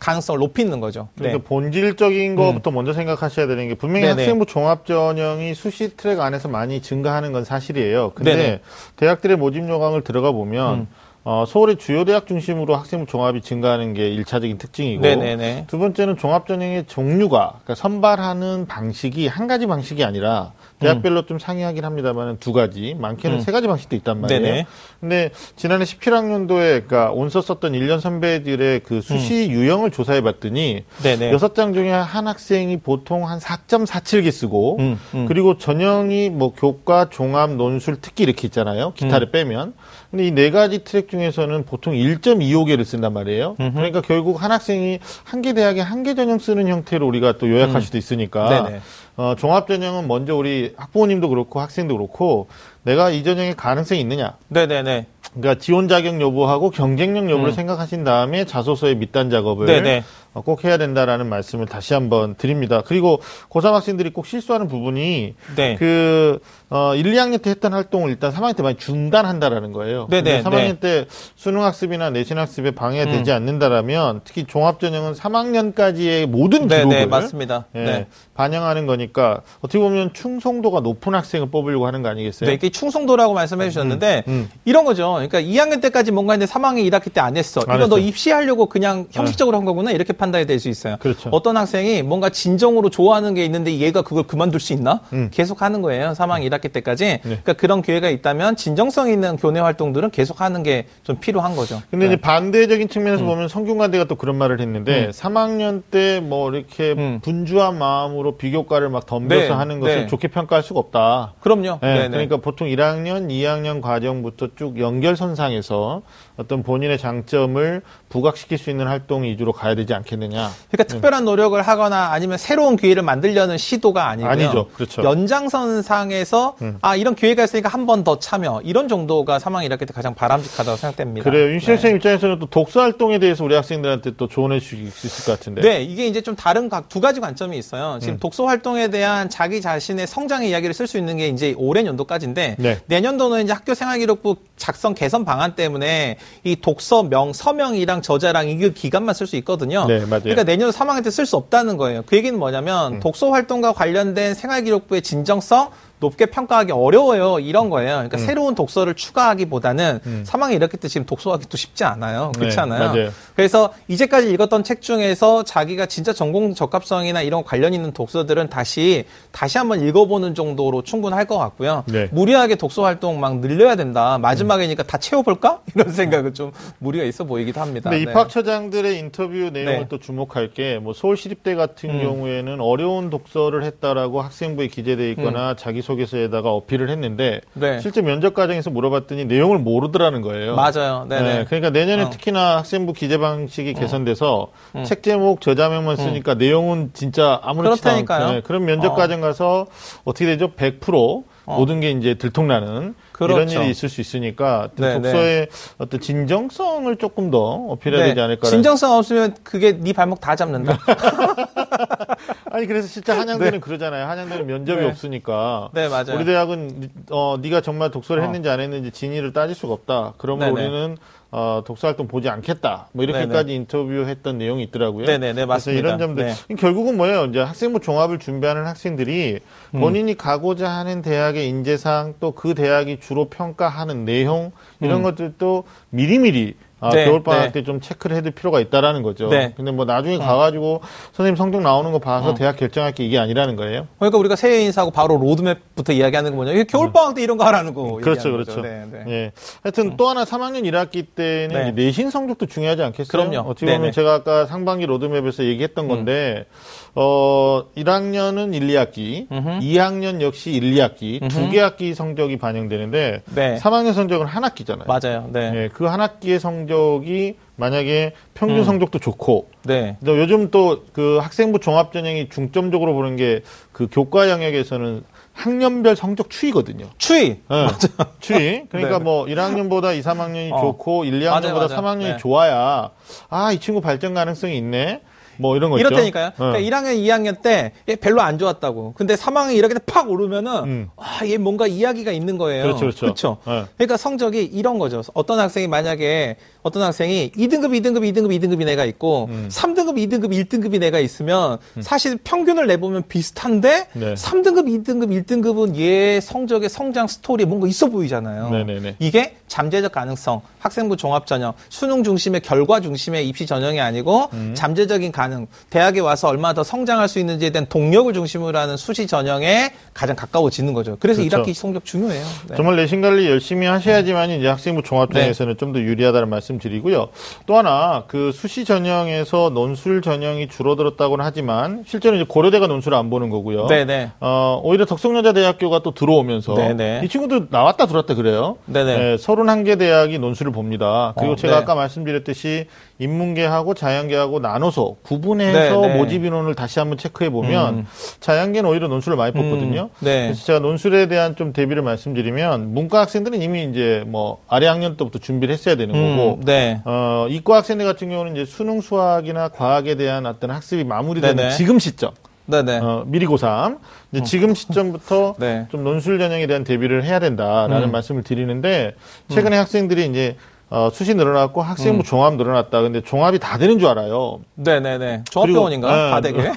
[0.00, 1.08] 가능성을 높이는 거죠.
[1.14, 1.44] 그러니까 네.
[1.44, 4.22] 본질적인 것부터 먼저 생각하셔야 되는 게 분명히 네네.
[4.22, 8.12] 학생부 종합 전형이 수시 트랙 안에서 많이 증가하는 건 사실이에요.
[8.14, 8.60] 근데 네네.
[8.96, 10.86] 대학들의 모집 요강을 들어가 보면 음.
[11.22, 15.66] 어, 서울의 주요 대학 중심으로 학생부 종합이 증가하는 게 일차적인 특징이고 네네네.
[15.68, 21.84] 두 번째는 종합 전형의 종류가 그러니까 선발하는 방식이 한 가지 방식이 아니라 대학별로 좀 상이하긴
[21.84, 23.40] 합니다만 두 가지 많게는 음.
[23.40, 24.40] 세 가지 방식도 있단 말이에요.
[24.42, 24.66] 네네.
[24.98, 31.32] 근데 지난해 17학년도에 그러니까 온서 썼던 1년 선배들의 그 수시 유형을 조사해 봤더니 음.
[31.32, 35.26] 여섯 장 중에 한 학생이 보통 한 4.47개 쓰고 음, 음.
[35.26, 38.92] 그리고 전형이 뭐 교과, 종합, 논술, 특기 이렇게 있잖아요.
[38.94, 39.32] 기타를 음.
[39.32, 39.74] 빼면.
[40.10, 43.56] 근데 이 네 가지 트랙 중에서는 보통 1.25개를 쓴단 말이에요.
[43.60, 43.74] 음흠.
[43.74, 47.80] 그러니까 결국 한 학생이 한 개 대학에 한 개 전형 쓰는 형태로 우리가 또 요약할
[47.82, 48.64] 수도 있으니까 음.
[48.66, 48.80] 네네.
[49.16, 52.48] 어, 종합 전형은 먼저 우리 학부모님도 그렇고 학생도 그렇고
[52.82, 54.36] 내가 이 전형에 가능성이 있느냐.
[54.48, 55.06] 네네네.
[55.34, 57.54] 그러니까 지원 자격 여부하고 경쟁력 여부를 음.
[57.54, 60.02] 생각하신 다음에 자소서의 밑단 작업을 네네.
[60.32, 62.82] 어, 꼭 해야 된다라는 말씀을 다시 한번 드립니다.
[62.86, 65.74] 그리고 고3 학생들이 꼭 실수하는 부분이 네.
[65.76, 70.06] 그 어, 1, 2학년 때 했던 활동을 일단 3학년 때 많이 중단한다라는 거예요.
[70.08, 70.80] 네네, 근데 3학년 네.
[70.80, 73.16] 때 수능 학습이나 내신 학습에 방해가 음.
[73.16, 77.66] 되지 않는다라면 특히 종합 전형은 3학년까지의 모든 기록을 맞습니다.
[77.74, 78.06] 예, 네.
[78.34, 82.48] 반영하는 거니까 어떻게 보면 충성도가 높은 학생을 뽑으려고 하는 거 아니겠어요?
[82.48, 84.50] 네, 충성도라고 말씀해 주셨는데 음, 음.
[84.64, 85.12] 이런 거죠.
[85.14, 87.60] 그러니까 2학년 때까지 뭔가 했는데 3학년 1학기 때 안 했어.
[87.66, 87.98] 안 이거 너.
[87.98, 90.96] 입시하려고 그냥 형식적으로 한 거구나 이렇게 판단이 될 수 있어요.
[91.00, 91.28] 그렇죠.
[91.32, 95.00] 어떤 학생이 뭔가 진정으로 좋아하는 게 있는데 얘가 그걸 그만둘 수 있나?
[95.12, 95.28] 음.
[95.32, 96.12] 계속 하는 거예요.
[96.12, 97.20] 3학년 1학기 때까지.
[97.22, 101.80] 그러니까 그런 기회가 있다면 진정성 있는 교내 활동들은 계속 하는 게 좀 필요한 거죠.
[101.90, 102.12] 근데 네.
[102.14, 105.10] 이제 반대적인 측면에서 보면 성균관대가 또 그런 말을 했는데 음.
[105.10, 107.20] 3학년 때 뭐 이렇게 음.
[107.22, 110.06] 분주한 마음으로 비교과를 막 덤벼서 네, 하는 것을 네.
[110.06, 111.34] 좋게 평가할 수가 없다.
[111.40, 111.78] 그럼요.
[111.82, 112.08] 네.
[112.10, 116.02] 그러니까 보통 1학년, 2학년 과정부터 쭉 연결선상에서
[116.36, 120.50] 어떤 본인의 장점을 부각시킬 수 있는 활동 위주로 가야 되지 않겠느냐.
[120.70, 124.30] 그러니까 특별한 노력을 하거나 아니면 새로운 기회를 만들려는 시도가 아니고요.
[124.30, 124.68] 아니죠.
[124.74, 125.02] 그렇죠.
[125.02, 126.78] 연장선상에서 음.
[126.82, 130.76] 아 이런 기회가 있으니까 한 번 더 참여 이런 정도가 3학년 1학기 때 가장 바람직하다고
[130.76, 131.28] 생각됩니다.
[131.28, 131.50] 그래요.
[131.52, 131.76] 윤실 네.
[131.76, 135.60] 선생님 입장에서는 또 독서 활동에 대해서 우리 학생들한테 또 조언해 주실 수 있을 것 같은데.
[135.60, 137.98] 네, 이게 이제 좀 다른 각- 두 가지 관점이 있어요.
[138.00, 138.18] 지금 음.
[138.18, 142.78] 독서 활동에 대한 자기 자신의 성장의 이야기를 쓸 수 있는 게 이제 올해 연도까지인데 네.
[142.86, 149.14] 내년도는 이제 학교 생활기록부 작성 개선 방안 때문에 이 독서 명 서명이랑 저자랑 이그 기간만
[149.14, 149.86] 쓸 수 있거든요.
[149.86, 150.22] 네, 맞아요.
[150.22, 152.02] 그러니까 내년 3학년 때 쓸 수 없다는 거예요.
[152.06, 153.00] 그 얘기는 뭐냐면 음.
[153.00, 155.70] 독서 활동과 관련된 생활기록부의 진정성
[156.00, 157.38] 높게 평가하기 어려워요.
[157.38, 157.92] 이런 거예요.
[157.92, 158.26] 그러니까 음.
[158.26, 162.32] 새로운 독서를 추가하기보다는 3학년 이렇게 때 지금 독서하기도 쉽지 않아요.
[162.36, 162.58] 그렇지
[162.94, 163.10] 네.
[163.36, 169.58] 그래서 이제까지 읽었던 책 중에서 자기가 진짜 전공 적합성이나 이런 관련 있는 독서들은 다시 다시
[169.58, 171.84] 한번 읽어보는 정도로 충분할 것 같고요.
[171.86, 172.08] 네.
[172.10, 174.18] 무리하게 독서 활동 막 늘려야 된다.
[174.18, 175.60] 마지막이니까 다 채워볼까?
[175.74, 177.90] 이런 생각은 좀 무리가 있어 보이기도 합니다.
[177.90, 178.10] 근데 네.
[178.10, 179.86] 입학처장들의 인터뷰 내용을 네.
[179.88, 182.02] 또 주목할 게 뭐 서울시립대 같은 음.
[182.02, 187.80] 경우에는 어려운 독서를 했다라고 학생부에 기재돼 있거나 자기 자기소개서에다가 어필을 했는데 네.
[187.80, 190.54] 실제 면접 과정에서 물어봤더니 내용을 모르더라는 거예요.
[190.54, 191.06] 맞아요.
[191.08, 191.22] 네네.
[191.22, 192.06] 네, 그러니까 내년에 어.
[192.06, 192.10] 음.
[192.10, 194.48] 특히나 학생부 기재 방식이 개선돼서
[194.84, 198.32] 책 제목 저자명만 쓰니까 내용은 진짜 아무렇지도 않고 그렇다니까요.
[198.34, 198.94] 네, 그런 면접 어.
[198.94, 199.66] 과정 가서
[200.04, 200.52] 어떻게 되죠?
[200.52, 203.60] 100% 모든 게 이제 들통나는 이런 그렇죠.
[203.60, 208.48] 일이 있을 수 있으니까 네, 독서의 어떤 진정성을 조금 더 어필해야 되지 않을까.
[208.48, 210.78] 진정성 없으면 그게 네 발목 다 잡는다.
[212.50, 214.06] 아니 그래서 실제 한양대는 그러잖아요.
[214.06, 214.86] 한양대는 면접이 네.
[214.86, 215.70] 없으니까.
[215.72, 216.16] 네, 맞아요.
[216.16, 218.26] 우리 대학은 어 네가 정말 독서를 어.
[218.26, 220.14] 했는지 안 했는지 진위를 따질 수가 없다.
[220.18, 220.66] 그러면 네네.
[220.68, 220.96] 우리는
[221.32, 222.88] 어, 독서 활동 보지 않겠다.
[222.90, 225.06] 뭐 이렇게까지 인터뷰했던 내용이 있더라고요.
[225.06, 225.78] 네네네, 그래서 맞습니다.
[225.78, 226.54] 이런 점들 네.
[226.56, 227.26] 결국은 뭐예요?
[227.26, 229.38] 이제 학생부 종합을 준비하는 학생들이
[229.76, 229.80] 음.
[229.80, 236.88] 본인이 가고자 하는 대학의 인재상 또 그 대학이 주로 평가하는 내용 이런 것들도 미리미리 아,
[236.88, 236.92] 음.
[236.94, 237.52] 네, 겨울 방학 네.
[237.52, 239.28] 때좀 체크를 해둘 필요가 있다라는 거죠.
[239.28, 239.46] 네.
[239.46, 239.50] 어.
[239.56, 240.80] 근데 뭐 나중에 가가지고
[241.12, 243.86] 선생님 성적 나오는 거 봐서 대학 결정할 게 이게 아니라는 거예요.
[243.98, 246.52] 그러니까 우리가 새해 인사하고 바로 로드맵부터 이야기하는 거 뭐냐.
[246.52, 247.96] 이게 겨울 방학 때 이런 거 하라는 거.
[248.02, 248.62] 그렇죠, 그렇죠.
[248.62, 249.04] 네, 네.
[249.08, 249.32] 예.
[249.62, 251.84] 하여튼 또 하나 3학년 1학기 때는 네.
[251.84, 253.10] 내신 성적도 중요하지 않겠어요?
[253.30, 253.48] 그럼요.
[253.48, 253.90] 어떻게 보면 네네.
[253.90, 253.92] 음.
[253.92, 256.46] 제가 아까 상반기 로드맵에서 얘기했던 건데,
[256.94, 259.28] 어, 1학년은 1, 2학기,
[259.60, 263.56] 2학년 역시 1, 2학기, 두 개 학기 성적이 반영되는데, 네.
[263.60, 264.86] 3학년 성적은 한 학기잖아요.
[264.86, 265.28] 맞아요.
[265.32, 265.52] 네.
[265.54, 266.69] 예, 그 한 학기의 성적
[267.04, 268.64] 이 만약에 평균 음.
[268.64, 269.96] 성적도 좋고, 네.
[270.04, 273.42] 또 요즘 또 그 학생부 종합 전형이 중점적으로 보는 게
[273.72, 276.86] 그 교과 영역에서는 학년별 성적 추이거든요.
[276.98, 277.40] 추위.
[277.48, 277.66] 네.
[278.20, 278.62] 추이.
[278.68, 279.04] 그러니까 네.
[279.04, 280.60] 뭐 1학년보다 2, 3학년이 어.
[280.60, 281.68] 좋고 1, 2학년보다 맞아요, 맞아요.
[281.68, 282.16] 3학년이 네.
[282.18, 282.90] 좋아야
[283.30, 285.00] 아, 이 친구 발전 가능성이 있네.
[285.38, 285.78] 뭐 이런 거.
[285.78, 286.26] 이렇다니까요.
[286.26, 286.32] 네.
[286.36, 288.92] 그러니까 1학년, 2학년 때 얘 별로 안 좋았다고.
[288.94, 290.90] 근데 3학년 이렇게 팍 오르면은 음.
[290.98, 292.64] 아, 얘 뭔가 이야기가 있는 거예요.
[292.64, 293.06] 그렇죠, 그렇죠.
[293.06, 293.36] 그쵸?
[293.46, 293.64] 네.
[293.78, 295.00] 그러니까 성적이 이런 거죠.
[295.14, 299.48] 어떤 학생이 만약에 어떤 학생이 2등급, 2등급, 2등급, 2등급이 내가 있고 음.
[299.50, 304.14] 3등급, 2등급, 1등급이 내가 있으면 사실 평균을 내보면 비슷한데 네.
[304.14, 308.50] 3등급, 2등급, 1등급은 얘 성적의 성장 스토리에 뭔가 있어 보이잖아요.
[308.50, 308.96] 네네네.
[308.98, 314.52] 이게 잠재적 가능성, 학생부 종합 전형, 수능 중심의 결과 중심의 입시 전형이 아니고 음.
[314.54, 319.72] 잠재적인 가능, 대학에 와서 얼마나 더 성장할 수 있는지에 대한 동력을 중심으로 하는 수시 전형에
[319.92, 320.96] 가장 가까워지는 거죠.
[321.00, 321.42] 그래서 그렇죠.
[321.42, 322.24] 1학기 성적 중요해요.
[322.48, 322.56] 네.
[322.56, 327.08] 정말 내신 관리 열심히 하셔야지만 이제 학생부 종합 전형에서는 좀더 유리하다는 말씀 드리고요.
[327.46, 333.30] 또 하나 그 수시 전형에서 논술 전형이 줄어들었다고는 하지만 실제로 이제 고려대가 논술을 안 보는
[333.30, 333.66] 거고요.
[333.66, 334.12] 네네.
[334.20, 337.02] 어, 오히려 덕성여자대학교가 또 들어오면서 네네.
[337.04, 338.56] 이 친구들 나왔다 들어왔다 그래요.
[338.66, 338.96] 네네.
[338.96, 341.12] 네, 31개 대학이 논술을 봅니다.
[341.16, 341.62] 그리고 어, 제가 네.
[341.62, 342.66] 아까 말씀드렸듯이
[342.98, 345.96] 인문계하고 자연계하고 나눠서 구분해서 네네.
[345.96, 347.86] 모집 인원을 다시 한번 체크해 보면 음.
[348.20, 349.82] 자연계는 오히려 논술을 많이 뽑거든요.
[349.84, 350.24] 음, 네.
[350.24, 355.18] 그래서 제가 논술에 대한 좀 대비를 말씀드리면 문과 학생들은 이미 이제 뭐 아래 학년 때부터
[355.18, 356.80] 준비를 했어야 되는 거고 음, 네.
[356.84, 361.50] 어, 이과 학생들 같은 경우는 이제 수능 수학이나 과학에 대한 어떤 학습이 마무리되는 네네.
[361.56, 362.12] 지금 시점
[362.46, 362.78] 네네.
[362.78, 363.78] 어, 미리 고3.
[364.12, 365.66] 이제 지금 시점부터 네.
[365.70, 367.92] 좀 논술 전형에 대한 대비를 해야 된다라는 음.
[367.92, 368.94] 말씀을 드리는데
[369.28, 370.36] 최근에 학생들이 이제
[370.68, 371.66] 어, 수시 늘어났고 음.
[371.66, 372.82] 학생부 종합 늘어났다.
[372.82, 374.40] 근데 종합이 다 되는 줄 알아요.
[374.54, 375.24] 네네네.
[375.30, 375.94] 종합병원인가?
[375.94, 376.10] 네.
[376.10, 376.52] 다 되게.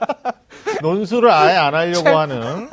[0.82, 2.68] 논술을 아예 안 하려고 하는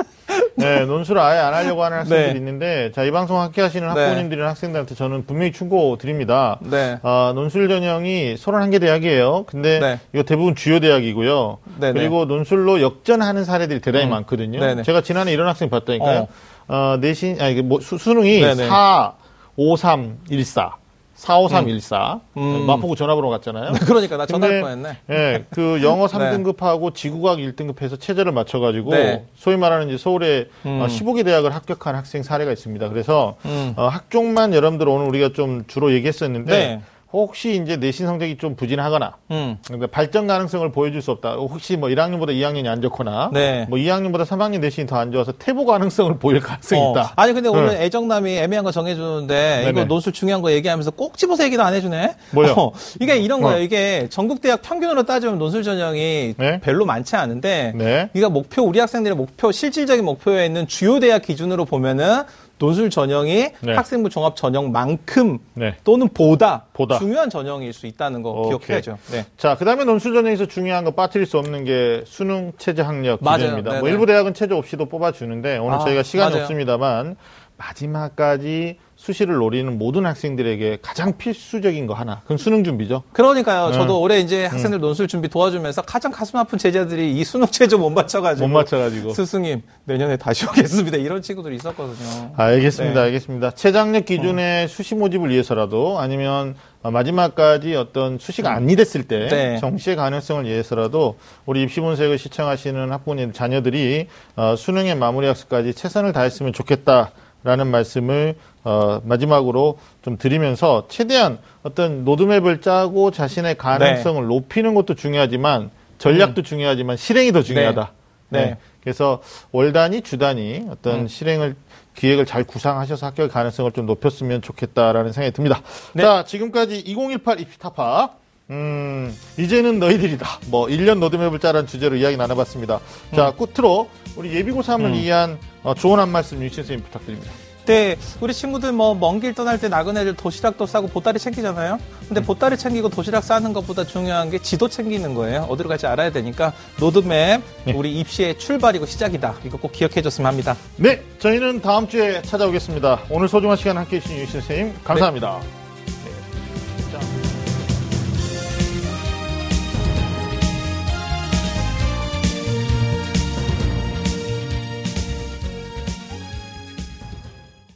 [0.55, 2.37] 네, 논술을 아예 안 하려고 하는 학생들이 네.
[2.37, 3.93] 있는데 자, 이 방송 함께 하시는 네.
[3.93, 6.59] 학부모님들이나 학생들한테 저는 분명히 충고 드립니다.
[6.61, 6.99] 네.
[7.03, 9.45] 아, 논술 전형이 31개 대학이에요.
[9.47, 9.99] 근데 네.
[10.13, 11.57] 이거 대부분 주요 대학이고요.
[11.79, 11.93] 네네.
[11.93, 14.11] 그리고 논술로 역전하는 사례들이 대단히 음.
[14.11, 14.59] 많거든요.
[14.59, 14.83] 네네.
[14.83, 16.27] 제가 지난해 이런 학생 봤다니까요.
[16.67, 18.67] 어, 내신, 아니, 뭐, 수, 수능이 네네.
[18.67, 19.13] 4,
[19.55, 20.75] 5, 3, 1, 4.
[21.19, 22.21] 4, 5, 3, 1, 4.
[22.37, 22.65] 음.
[22.65, 23.73] 마포구 전화번호 갔잖아요.
[23.85, 24.97] 그러니까 나 전화할 뻔했네.
[25.09, 29.25] 예, 그 영어 3등급하고 지구과학 1등급해서 체제를 맞춰가지고 네.
[29.35, 30.81] 소위 말하는 이제 서울의 음.
[30.81, 32.87] 어, 15개 대학을 합격한 학생 사례가 있습니다.
[32.87, 33.73] 그래서 음.
[33.75, 36.81] 어, 학종만 여러분들 오늘 우리가 좀 주로 얘기했었는데 네.
[37.11, 39.57] 혹시 이제 내신 성적이 좀 부진하거나 음.
[39.65, 41.33] 그러니까 발전 가능성을 보여줄 수 없다.
[41.37, 43.65] 혹시 뭐 1학년보다 2학년이 안 좋거나 네.
[43.67, 46.91] 뭐 2학년보다 3학년 내신이 더 안 좋아서 퇴보 가능성을 보일 가능성이 어.
[46.91, 47.13] 있다.
[47.15, 47.85] 아니 근데 오늘 네.
[47.85, 49.85] 애정남이 애매한 거 정해주는데 이거 네네.
[49.85, 52.15] 논술 중요한 거 얘기하면서 꼭 집어서 얘기도 안 해주네.
[52.31, 52.53] 뭐요?
[52.57, 53.57] 어, 이게 이런 거예요.
[53.57, 53.59] 어.
[53.61, 56.59] 이게 전국 대학 평균으로 따지면 논술 전형이 네.
[56.59, 58.09] 별로 많지 않은데 네.
[58.13, 62.23] 이가 목표 우리 학생들의 목표 실질적인 목표에 있는 주요 대학 기준으로 보면은
[62.59, 63.73] 논술 전형이 네.
[63.73, 65.75] 학생부 종합 전형만큼 네.
[65.83, 66.99] 또는 보다, 보다.
[66.99, 68.49] 중요한 전형일 수 있다는 거 오케이.
[68.49, 68.97] 기억해야죠.
[69.11, 69.25] 네.
[69.37, 73.21] 자, 그 다음에 논술 전형에서 중요한 거 빠뜨릴 수 없는 게 수능 체제 학력.
[73.21, 73.71] 기준입니다.
[73.71, 73.89] 뭐 네네.
[73.91, 76.43] 일부 대학은 체제 없이도 뽑아주는데 오늘 아, 저희가 시간이 맞아요.
[76.43, 77.15] 없습니다만
[77.57, 82.19] 마지막까지 수시를 노리는 모든 학생들에게 가장 필수적인 거 하나.
[82.23, 83.03] 그건 수능 준비죠.
[83.13, 83.67] 그러니까요.
[83.69, 83.73] 네.
[83.73, 87.91] 저도 올해 이제 학생들 논술 준비 도와주면서 가장 가슴 아픈 제자들이 이 수능 체조 못
[87.91, 89.13] 맞춰가지고 못 맞춰가지고.
[89.13, 90.97] 스승님 내년에 다시 오겠습니다.
[90.97, 92.33] 이런 친구들이 있었거든요.
[92.35, 92.99] 알겠습니다.
[92.99, 93.05] 네.
[93.05, 93.51] 알겠습니다.
[93.51, 99.57] 최장력 기준의 수시 모집을 위해서라도 아니면 마지막까지 어떤 수시가 안리됐을 때 네.
[99.59, 107.11] 정시의 가능성을 위해서라도 우리 입시본색을 시청하시는 학부모님 자녀들이 어, 수능의 마무리 학습까지 최선을 다했으면 좋겠다
[107.43, 115.71] 라는 말씀을 어, 마지막으로 좀 드리면서 최대한 어떤 로드맵을 짜고 자신의 가능성을 높이는 것도 중요하지만
[115.97, 117.91] 전략도 중요하지만 실행이 더 중요하다.
[118.29, 118.39] 네.
[118.39, 118.45] 네.
[118.45, 118.57] 네.
[118.81, 119.21] 그래서
[119.51, 121.55] 월 단위, 주 단위 어떤 실행을
[121.95, 125.61] 기획을 잘 구상하셔서 합격 가능성을 좀 높였으면 좋겠다라는 생각이 듭니다.
[125.93, 126.03] 네.
[126.03, 128.11] 자, 지금까지 2018 입시타파.
[128.51, 130.25] 음, 이제는 너희들이다.
[130.47, 132.79] 뭐, 1년 로드맵을 짜란 주제로 이야기 나눠봤습니다.
[133.15, 137.31] 자, 끝으로 우리 예비고3을 위한 어, 조언 한 말씀 유신 선생님 부탁드립니다.
[137.65, 141.77] 네, 우리 친구들 뭐 먼 길 떠날 때 나그네들 도시락도 싸고 보따리 챙기잖아요.
[142.07, 145.45] 근데 보따리 챙기고 도시락 싸는 것보다 중요한 게 지도 챙기는 거예요.
[145.49, 147.41] 어디로 갈지 알아야 되니까 로드맵
[147.75, 149.35] 우리 입시의 출발이고 시작이다.
[149.45, 150.55] 이거 꼭 기억해 줬으면 합니다.
[150.77, 153.01] 네, 저희는 다음 주에 찾아오겠습니다.
[153.11, 155.39] 오늘 소중한 시간 함께 해 주신 유신 선생님, 감사합니다.